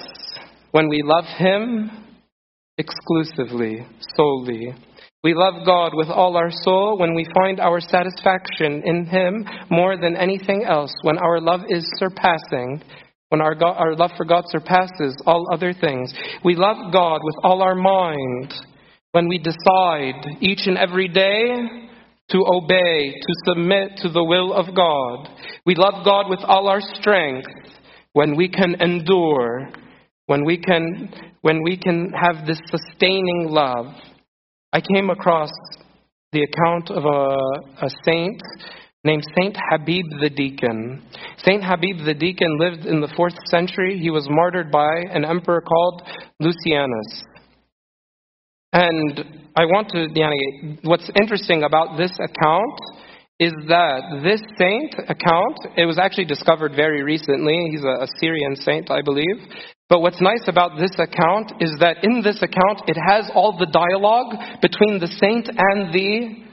when 0.72 0.88
we 0.88 1.02
love 1.04 1.24
Him 1.38 1.90
exclusively, 2.76 3.86
solely. 4.16 4.74
We 5.22 5.34
love 5.34 5.66
God 5.66 5.92
with 5.94 6.08
all 6.08 6.36
our 6.36 6.50
soul 6.50 6.98
when 6.98 7.14
we 7.14 7.26
find 7.34 7.60
our 7.60 7.80
satisfaction 7.80 8.82
in 8.84 9.06
Him 9.06 9.44
more 9.70 9.96
than 9.96 10.16
anything 10.16 10.64
else, 10.64 10.92
when 11.02 11.18
our 11.18 11.40
love 11.40 11.60
is 11.68 11.84
surpassing, 11.96 12.82
when 13.28 13.40
our, 13.40 13.54
God, 13.54 13.76
our 13.78 13.94
love 13.94 14.10
for 14.16 14.24
God 14.24 14.44
surpasses 14.48 15.14
all 15.26 15.46
other 15.52 15.72
things. 15.72 16.12
We 16.44 16.56
love 16.56 16.92
God 16.92 17.20
with 17.22 17.36
all 17.44 17.62
our 17.62 17.74
mind 17.74 18.52
when 19.12 19.28
we 19.28 19.38
decide 19.38 20.24
each 20.40 20.66
and 20.66 20.78
every 20.78 21.08
day 21.08 21.54
to 22.30 22.44
obey, 22.46 23.12
to 23.12 23.34
submit 23.44 23.96
to 23.96 24.08
the 24.08 24.22
will 24.22 24.52
of 24.52 24.74
God. 24.74 25.28
We 25.66 25.74
love 25.74 26.04
God 26.04 26.28
with 26.28 26.40
all 26.44 26.68
our 26.68 26.80
strength 26.80 27.48
when 28.12 28.36
we 28.36 28.48
can 28.48 28.80
endure, 28.80 29.70
when 30.26 30.44
we 30.44 30.58
can, 30.58 31.12
when 31.40 31.62
we 31.62 31.76
can 31.76 32.12
have 32.12 32.46
this 32.46 32.60
sustaining 32.66 33.48
love. 33.48 33.86
I 34.72 34.80
came 34.80 35.10
across 35.10 35.50
the 36.32 36.42
account 36.42 36.90
of 36.90 37.04
a, 37.04 37.86
a 37.86 37.90
saint 38.04 38.40
named 39.02 39.24
Saint 39.36 39.56
Habib 39.70 40.04
the 40.20 40.30
Deacon. 40.30 41.02
Saint 41.38 41.64
Habib 41.64 42.04
the 42.04 42.14
Deacon 42.14 42.58
lived 42.60 42.86
in 42.86 43.00
the 43.00 43.12
fourth 43.16 43.34
century. 43.46 43.98
He 43.98 44.10
was 44.10 44.28
martyred 44.30 44.70
by 44.70 45.00
an 45.10 45.24
emperor 45.24 45.62
called 45.62 46.02
Lucianus. 46.40 47.24
And 48.72 49.24
I 49.56 49.64
want 49.64 49.88
to, 49.90 50.88
what's 50.88 51.10
interesting 51.20 51.64
about 51.64 51.98
this 51.98 52.12
account 52.12 52.78
is 53.40 53.52
that 53.68 54.20
this 54.22 54.40
saint 54.58 54.94
account, 55.08 55.56
it 55.76 55.86
was 55.86 55.98
actually 55.98 56.26
discovered 56.26 56.72
very 56.76 57.02
recently. 57.02 57.58
He's 57.70 57.82
a, 57.82 58.04
a 58.04 58.06
Syrian 58.18 58.54
saint, 58.54 58.90
I 58.90 59.00
believe. 59.02 59.48
But 59.88 60.02
what's 60.02 60.20
nice 60.20 60.44
about 60.46 60.78
this 60.78 60.92
account 60.98 61.52
is 61.60 61.74
that 61.80 62.04
in 62.04 62.22
this 62.22 62.42
account, 62.42 62.82
it 62.86 62.96
has 63.08 63.30
all 63.34 63.58
the 63.58 63.66
dialogue 63.66 64.60
between 64.62 65.00
the 65.00 65.08
saint 65.08 65.48
and 65.48 65.92
the, 65.92 66.44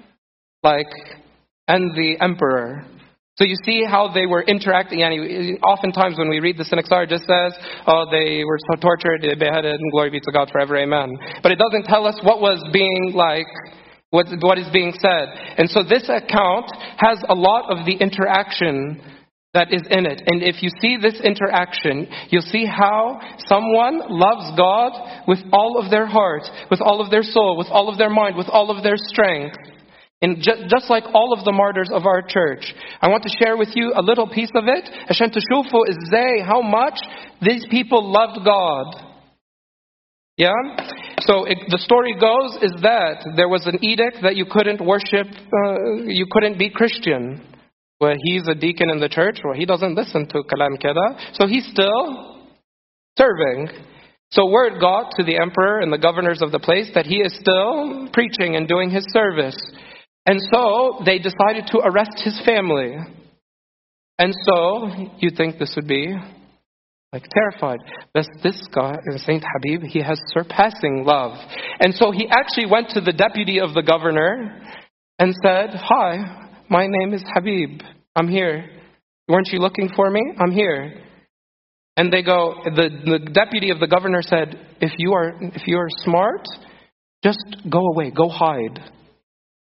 like, 0.64 0.88
and 1.68 1.94
the 1.96 2.16
emperor. 2.20 2.84
So 3.38 3.46
you 3.46 3.56
see 3.66 3.84
how 3.88 4.12
they 4.12 4.26
were 4.26 4.42
interacting. 4.42 5.00
Yani, 5.00 5.60
oftentimes 5.62 6.18
when 6.18 6.30
we 6.30 6.40
read 6.40 6.58
the 6.58 6.64
Synaxar, 6.64 7.04
it 7.04 7.10
just 7.10 7.26
says, 7.26 7.54
oh, 7.86 8.06
they 8.10 8.44
were 8.44 8.58
so 8.72 8.82
tortured, 8.82 9.22
beheaded, 9.22 9.80
and 9.80 9.92
glory 9.92 10.10
be 10.10 10.20
to 10.20 10.32
God 10.32 10.50
forever, 10.52 10.76
amen. 10.78 11.18
But 11.44 11.52
it 11.52 11.60
doesn't 11.60 11.86
tell 11.86 12.08
us 12.08 12.18
what 12.24 12.42
was 12.42 12.64
being 12.74 13.14
like, 13.14 13.46
what, 14.10 14.26
what 14.42 14.58
is 14.58 14.68
being 14.74 14.92
said. 15.00 15.30
And 15.58 15.70
so 15.70 15.84
this 15.84 16.10
account 16.10 16.72
has 16.98 17.22
a 17.30 17.36
lot 17.36 17.70
of 17.70 17.86
the 17.86 17.94
interaction 17.94 19.02
that 19.54 19.72
is 19.72 19.84
in 19.90 20.06
it. 20.06 20.22
And 20.26 20.42
if 20.42 20.64
you 20.64 20.70
see 20.82 20.98
this 21.02 21.22
interaction, 21.24 22.08
you'll 22.30 22.42
see 22.42 22.66
how 22.66 23.20
someone 23.48 24.02
loves 24.10 24.58
God 24.58 25.26
with 25.28 25.40
all 25.52 25.78
of 25.84 25.92
their 25.92 26.08
heart, 26.08 26.44
with 26.72 26.82
all 26.82 27.02
of 27.02 27.12
their 27.12 27.24
soul, 27.24 27.58
with 27.58 27.68
all 27.70 27.90
of 27.90 27.98
their 27.98 28.10
mind, 28.10 28.36
with 28.36 28.50
all 28.50 28.76
of 28.76 28.84
their 28.84 28.98
strength. 28.98 29.58
And 30.22 30.42
just 30.42 30.90
like 30.90 31.04
all 31.14 31.32
of 31.38 31.46
the 31.46 31.52
martyrs 31.52 31.90
of 31.94 32.08
our 32.08 32.24
church, 32.24 32.74
I 33.02 33.08
want 33.08 33.24
to 33.24 33.30
share 33.30 33.56
with 33.56 33.70
you 33.76 33.94
a 33.96 34.02
little 34.02 34.28
piece 34.28 34.50
of 34.56 34.64
it. 34.66 34.90
Hashem 35.08 35.30
Teshufu 35.30 35.88
is 35.88 35.98
they, 36.12 36.42
how 36.44 36.62
much 36.62 37.00
these 37.42 37.68
people 37.70 38.12
loved 38.12 38.44
God. 38.44 39.08
Yeah? 40.38 40.54
So 41.20 41.46
it, 41.46 41.60
the 41.70 41.78
story 41.78 42.16
goes 42.20 42.58
is 42.64 42.74
that 42.82 43.34
there 43.36 43.50
was 43.50 43.68
an 43.68 43.84
edict 43.84 44.18
that 44.24 44.36
you 44.36 44.46
couldn't 44.50 44.84
worship, 44.84 45.28
uh, 45.28 46.04
you 46.06 46.26
couldn't 46.32 46.58
be 46.58 46.72
Christian. 46.72 47.44
Well, 48.00 48.16
he's 48.24 48.48
a 48.48 48.56
deacon 48.56 48.90
in 48.90 49.00
the 49.00 49.10
church, 49.10 49.40
well, 49.44 49.56
he 49.56 49.66
doesn't 49.66 49.96
listen 49.96 50.28
to 50.30 50.44
Kalam 50.44 50.82
Keda, 50.82 51.36
so 51.36 51.48
he's 51.48 51.68
still 51.72 52.38
serving. 53.18 53.70
So 54.30 54.50
word 54.50 54.80
got 54.80 55.12
to 55.18 55.24
the 55.24 55.38
emperor 55.38 55.80
and 55.80 55.92
the 55.92 55.98
governors 55.98 56.42
of 56.42 56.52
the 56.52 56.60
place 56.60 56.90
that 56.94 57.06
he 57.06 57.18
is 57.18 57.36
still 57.40 58.10
preaching 58.14 58.56
and 58.56 58.68
doing 58.68 58.90
his 58.90 59.06
service. 59.12 59.58
And 60.28 60.40
so 60.54 61.02
they 61.06 61.18
decided 61.18 61.68
to 61.72 61.80
arrest 61.80 62.22
his 62.24 62.40
family. 62.46 62.98
And 64.20 64.34
so 64.46 64.90
you'd 65.20 65.38
think 65.38 65.58
this 65.58 65.74
would 65.76 65.88
be 65.88 66.16
like 67.14 67.24
terrified. 67.30 67.80
This, 68.14 68.28
this 68.44 68.62
guy, 68.76 68.98
Saint 69.26 69.44
Habib, 69.56 69.84
he 69.84 70.02
has 70.02 70.20
surpassing 70.28 71.06
love. 71.06 71.38
And 71.80 71.94
so 71.94 72.12
he 72.12 72.28
actually 72.30 72.66
went 72.66 72.90
to 72.90 73.02
the 73.02 73.14
deputy 73.14 73.60
of 73.60 73.74
the 73.74 73.82
governor 73.82 74.62
and 75.18 75.34
said, 75.42 75.70
Hi, 75.74 76.50
my 76.70 76.88
name 76.88 77.14
is 77.14 77.24
Habib. 77.34 77.82
I'm 78.16 78.28
here. 78.28 78.70
Weren't 79.30 79.48
you 79.48 79.60
looking 79.60 79.90
for 79.96 80.10
me? 80.10 80.22
I'm 80.40 80.52
here. 80.52 81.04
And 81.96 82.12
they 82.12 82.22
go, 82.22 82.56
the, 82.64 82.90
the 83.06 83.32
deputy 83.32 83.72
of 83.72 83.80
the 83.80 83.88
governor 83.88 84.22
said, 84.22 84.60
if 84.80 84.92
you 84.98 85.14
are, 85.14 85.34
if 85.42 85.68
you 85.68 85.78
are 85.78 85.90
smart, 86.04 86.46
just 87.24 87.40
go 87.70 87.88
away, 87.94 88.12
go 88.12 88.30
hide. 88.30 88.80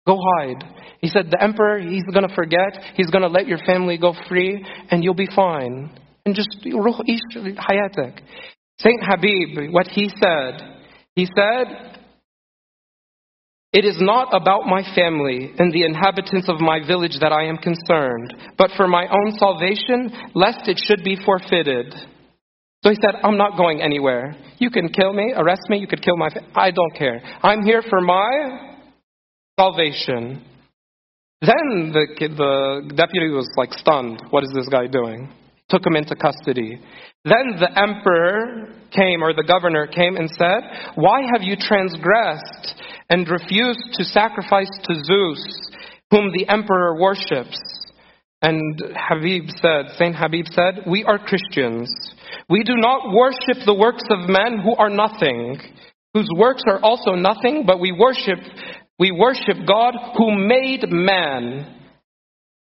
Go 0.07 0.19
hide. 0.37 0.63
He 1.01 1.07
said, 1.07 1.31
The 1.31 1.41
emperor, 1.41 1.79
he's 1.79 2.03
going 2.05 2.27
to 2.27 2.35
forget. 2.35 2.77
He's 2.95 3.09
going 3.09 3.23
to 3.23 3.27
let 3.27 3.47
your 3.47 3.59
family 3.65 3.97
go 3.97 4.13
free, 4.27 4.63
and 4.91 5.03
you'll 5.03 5.15
be 5.15 5.29
fine. 5.35 5.89
And 6.25 6.35
just, 6.35 6.49
hayatak. 6.63 8.19
Saint 8.79 9.03
Habib, 9.03 9.71
what 9.71 9.87
he 9.87 10.09
said, 10.09 10.61
he 11.15 11.25
said, 11.25 11.99
It 13.73 13.85
is 13.85 13.97
not 13.99 14.29
about 14.33 14.65
my 14.65 14.83
family 14.95 15.53
and 15.57 15.71
the 15.71 15.85
inhabitants 15.85 16.49
of 16.49 16.59
my 16.59 16.85
village 16.85 17.17
that 17.21 17.31
I 17.31 17.45
am 17.45 17.57
concerned, 17.57 18.33
but 18.57 18.71
for 18.75 18.87
my 18.87 19.07
own 19.07 19.37
salvation, 19.37 20.11
lest 20.33 20.67
it 20.67 20.79
should 20.83 21.03
be 21.03 21.17
forfeited. 21.23 21.93
So 22.83 22.91
he 22.91 22.97
said, 23.01 23.15
I'm 23.23 23.37
not 23.37 23.57
going 23.57 23.81
anywhere. 23.81 24.35
You 24.59 24.69
can 24.69 24.89
kill 24.89 25.13
me, 25.13 25.33
arrest 25.35 25.61
me, 25.69 25.77
you 25.79 25.87
could 25.87 26.03
kill 26.03 26.17
my. 26.17 26.29
I 26.53 26.69
don't 26.69 26.95
care. 26.95 27.19
I'm 27.41 27.63
here 27.63 27.81
for 27.89 28.01
my 28.01 28.74
salvation. 29.59 30.43
Then 31.41 31.93
the, 31.93 32.05
the 32.19 32.93
deputy 32.95 33.29
was 33.29 33.49
like 33.57 33.73
stunned. 33.73 34.21
What 34.29 34.43
is 34.43 34.51
this 34.53 34.67
guy 34.69 34.87
doing? 34.87 35.29
Took 35.69 35.85
him 35.85 35.95
into 35.95 36.15
custody. 36.15 36.79
Then 37.23 37.57
the 37.59 37.71
emperor 37.75 38.69
came, 38.91 39.23
or 39.23 39.33
the 39.33 39.45
governor 39.47 39.87
came 39.87 40.15
and 40.15 40.29
said, 40.29 40.93
Why 40.95 41.21
have 41.33 41.41
you 41.41 41.55
transgressed 41.55 42.75
and 43.09 43.27
refused 43.29 43.93
to 43.93 44.03
sacrifice 44.03 44.69
to 44.83 45.03
Zeus, 45.03 45.71
whom 46.11 46.31
the 46.31 46.47
emperor 46.47 46.99
worships? 46.99 47.57
And 48.41 48.79
Habib 48.95 49.49
said, 49.61 49.95
Saint 49.97 50.15
Habib 50.15 50.45
said, 50.51 50.83
We 50.87 51.03
are 51.03 51.17
Christians. 51.17 51.89
We 52.47 52.63
do 52.63 52.75
not 52.75 53.11
worship 53.11 53.65
the 53.65 53.73
works 53.73 54.03
of 54.11 54.29
men 54.29 54.59
who 54.63 54.75
are 54.75 54.89
nothing, 54.89 55.59
whose 56.13 56.29
works 56.35 56.61
are 56.67 56.79
also 56.79 57.13
nothing, 57.13 57.63
but 57.65 57.79
we 57.79 57.91
worship 57.91 58.39
we 58.99 59.11
worship 59.11 59.57
God 59.67 59.93
who 60.17 60.35
made 60.35 60.89
man. 60.89 61.75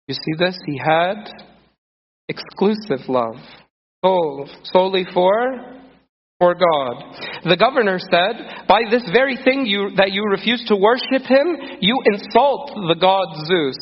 You 0.07 0.15
see 0.15 0.35
this? 0.39 0.59
He 0.67 0.79
had 0.79 1.31
exclusive 2.29 3.09
love. 3.09 3.37
solely 4.65 5.07
for 5.13 5.79
for 6.39 6.55
God. 6.55 7.17
The 7.45 7.57
governor 7.57 7.99
said, 7.99 8.67
By 8.69 8.83
this 8.91 9.03
very 9.13 9.37
thing 9.43 9.67
you, 9.67 9.91
that 9.97 10.13
you 10.13 10.23
refuse 10.25 10.65
to 10.69 10.77
worship 10.77 11.27
him, 11.27 11.79
you 11.81 12.01
insult 12.07 12.71
the 12.75 12.97
god 13.01 13.27
Zeus. 13.47 13.77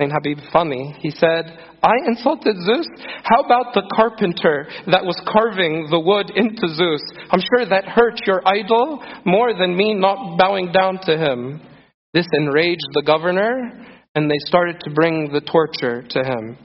Saint 0.00 0.12
Habib 0.12 0.38
funny. 0.52 0.94
He 1.00 1.10
said, 1.10 1.58
I 1.82 1.94
insulted 2.06 2.56
Zeus? 2.60 2.86
How 3.22 3.40
about 3.40 3.72
the 3.72 3.90
carpenter 3.96 4.68
that 4.90 5.06
was 5.06 5.18
carving 5.26 5.88
the 5.88 6.00
wood 6.00 6.30
into 6.36 6.68
Zeus? 6.68 7.00
I'm 7.30 7.40
sure 7.40 7.66
that 7.66 7.88
hurt 7.88 8.20
your 8.26 8.46
idol 8.46 9.02
more 9.24 9.56
than 9.56 9.74
me 9.74 9.94
not 9.94 10.36
bowing 10.36 10.70
down 10.70 10.98
to 11.04 11.16
him. 11.16 11.62
This 12.12 12.26
enraged 12.34 12.86
the 12.92 13.04
governor, 13.06 13.86
and 14.14 14.30
they 14.30 14.38
started 14.40 14.80
to 14.80 14.90
bring 14.90 15.32
the 15.32 15.40
torture 15.40 16.02
to 16.02 16.18
him. 16.18 16.58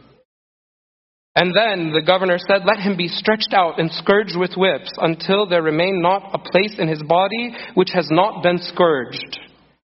And 1.34 1.56
then 1.56 1.94
the 1.94 2.04
governor 2.06 2.38
said, 2.38 2.66
Let 2.66 2.80
him 2.80 2.98
be 2.98 3.08
stretched 3.08 3.54
out 3.54 3.80
and 3.80 3.90
scourged 3.92 4.38
with 4.38 4.58
whips 4.58 4.92
until 4.98 5.48
there 5.48 5.62
remain 5.62 6.02
not 6.02 6.32
a 6.34 6.52
place 6.52 6.76
in 6.78 6.90
his 6.90 7.02
body 7.04 7.56
which 7.76 7.92
has 7.94 8.08
not 8.12 8.44
been 8.44 8.58
scourged. 8.58 9.40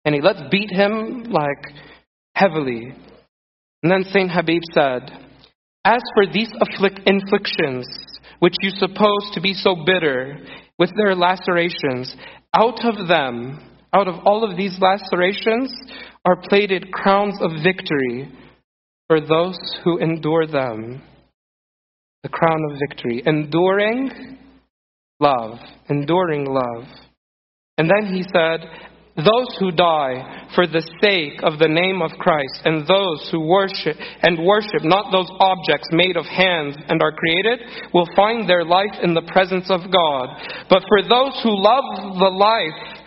And 0.03 0.15
he 0.15 0.21
let 0.21 0.49
beat 0.49 0.71
him 0.71 1.25
like 1.25 1.63
heavily 2.33 2.95
And 3.85 3.91
then 3.91 4.11
Saint 4.11 4.31
Habib 4.31 4.63
said, 4.73 5.11
As 5.85 6.01
for 6.15 6.25
these 6.25 6.49
inflictions, 7.05 7.87
which 8.39 8.55
you 8.61 8.71
suppose 8.71 9.29
to 9.33 9.39
be 9.39 9.53
so 9.53 9.75
bitter, 9.85 10.39
with 10.79 10.89
their 10.97 11.13
lacerations, 11.13 12.15
out 12.55 12.83
of 12.83 13.07
them, 13.07 13.77
out 13.93 14.07
of 14.07 14.25
all 14.25 14.43
of 14.43 14.57
these 14.57 14.79
lacerations, 14.81 15.71
are 16.25 16.41
plated 16.49 16.91
crowns 16.91 17.35
of 17.41 17.51
victory 17.63 18.27
for 19.07 19.21
those 19.21 19.59
who 19.83 19.99
endure 19.99 20.47
them. 20.47 21.03
The 22.23 22.29
crown 22.29 22.61
of 22.71 22.79
victory. 22.89 23.21
Enduring 23.23 24.39
love. 25.19 25.59
Enduring 25.91 26.45
love. 26.45 26.87
And 27.77 27.87
then 27.87 28.11
he 28.11 28.23
said, 28.33 28.67
those 29.15 29.47
who 29.59 29.71
die 29.71 30.49
for 30.55 30.67
the 30.67 30.83
sake 31.01 31.39
of 31.43 31.57
the 31.57 31.69
name 31.69 32.01
of 32.01 32.11
Christ 32.19 32.61
and 32.65 32.85
those 32.85 33.29
who 33.31 33.47
worship 33.47 33.95
and 34.21 34.45
worship 34.45 34.83
not 34.83 35.11
those 35.11 35.29
objects 35.39 35.87
made 35.91 36.17
of 36.17 36.25
hands 36.25 36.75
and 36.89 37.01
are 37.01 37.15
created 37.15 37.59
will 37.93 38.07
find 38.13 38.49
their 38.49 38.65
life 38.65 38.99
in 39.01 39.13
the 39.13 39.23
presence 39.31 39.69
of 39.69 39.89
God. 39.89 40.27
But 40.69 40.83
for 40.89 41.01
those 41.01 41.39
who 41.43 41.55
love 41.55 42.19
the 42.19 42.33
life, 42.35 42.99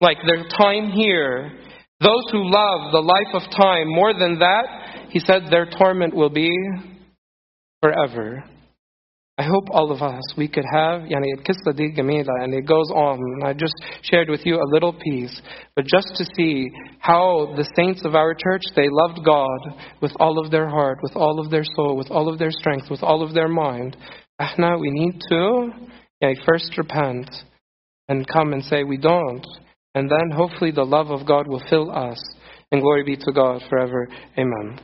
like 0.00 0.18
their 0.26 0.42
time 0.58 0.90
here, 0.90 1.52
those 2.00 2.24
who 2.32 2.50
love 2.50 2.90
the 2.90 2.98
life 2.98 3.32
of 3.34 3.42
time 3.56 3.88
more 3.88 4.12
than 4.12 4.40
that, 4.40 5.06
he 5.10 5.20
said 5.20 5.44
their 5.50 5.70
torment 5.70 6.14
will 6.16 6.30
be 6.30 6.50
forever. 7.80 8.42
I 9.39 9.43
hope 9.43 9.69
all 9.71 9.89
of 9.93 10.01
us 10.01 10.21
we 10.37 10.49
could 10.49 10.65
have 10.69 11.03
يعني 11.03 11.33
القصة 11.37 11.71
دي 11.71 11.87
جميلة 11.95 12.43
and 12.43 12.53
it 12.53 12.65
goes 12.65 12.91
on 12.91 13.17
and 13.17 13.43
I 13.45 13.53
just 13.53 13.73
shared 14.01 14.29
with 14.29 14.45
you 14.45 14.55
a 14.55 14.67
little 14.73 14.91
piece 14.91 15.41
but 15.77 15.85
just 15.85 16.09
to 16.17 16.25
see 16.35 16.69
how 16.99 17.53
the 17.55 17.63
saints 17.73 18.01
of 18.03 18.15
our 18.15 18.33
church 18.33 18.63
they 18.75 18.89
loved 18.89 19.23
God 19.23 19.61
with 20.01 20.11
all 20.19 20.39
of 20.43 20.51
their 20.51 20.67
heart 20.67 20.97
with 21.01 21.15
all 21.15 21.39
of 21.39 21.49
their 21.49 21.63
soul 21.63 21.95
with 21.95 22.11
all 22.11 22.27
of 22.27 22.37
their 22.37 22.51
strength 22.51 22.89
with 22.91 23.01
all 23.01 23.23
of 23.23 23.33
their 23.33 23.47
mind 23.47 23.95
احنا 24.41 24.77
we 24.77 24.91
need 24.91 25.21
to 25.29 25.71
يعني 26.21 26.35
first 26.45 26.77
repent 26.77 27.29
and 28.09 28.27
come 28.27 28.51
and 28.51 28.61
say 28.65 28.83
we 28.83 28.97
don't 28.97 29.45
and 29.95 30.11
then 30.11 30.31
hopefully 30.31 30.71
the 30.71 30.83
love 30.83 31.11
of 31.11 31.25
God 31.25 31.47
will 31.47 31.63
fill 31.69 31.89
us 31.91 32.19
and 32.73 32.81
glory 32.81 33.03
be 33.03 33.15
to 33.15 33.31
God 33.31 33.63
forever 33.69 34.09
amen 34.37 34.79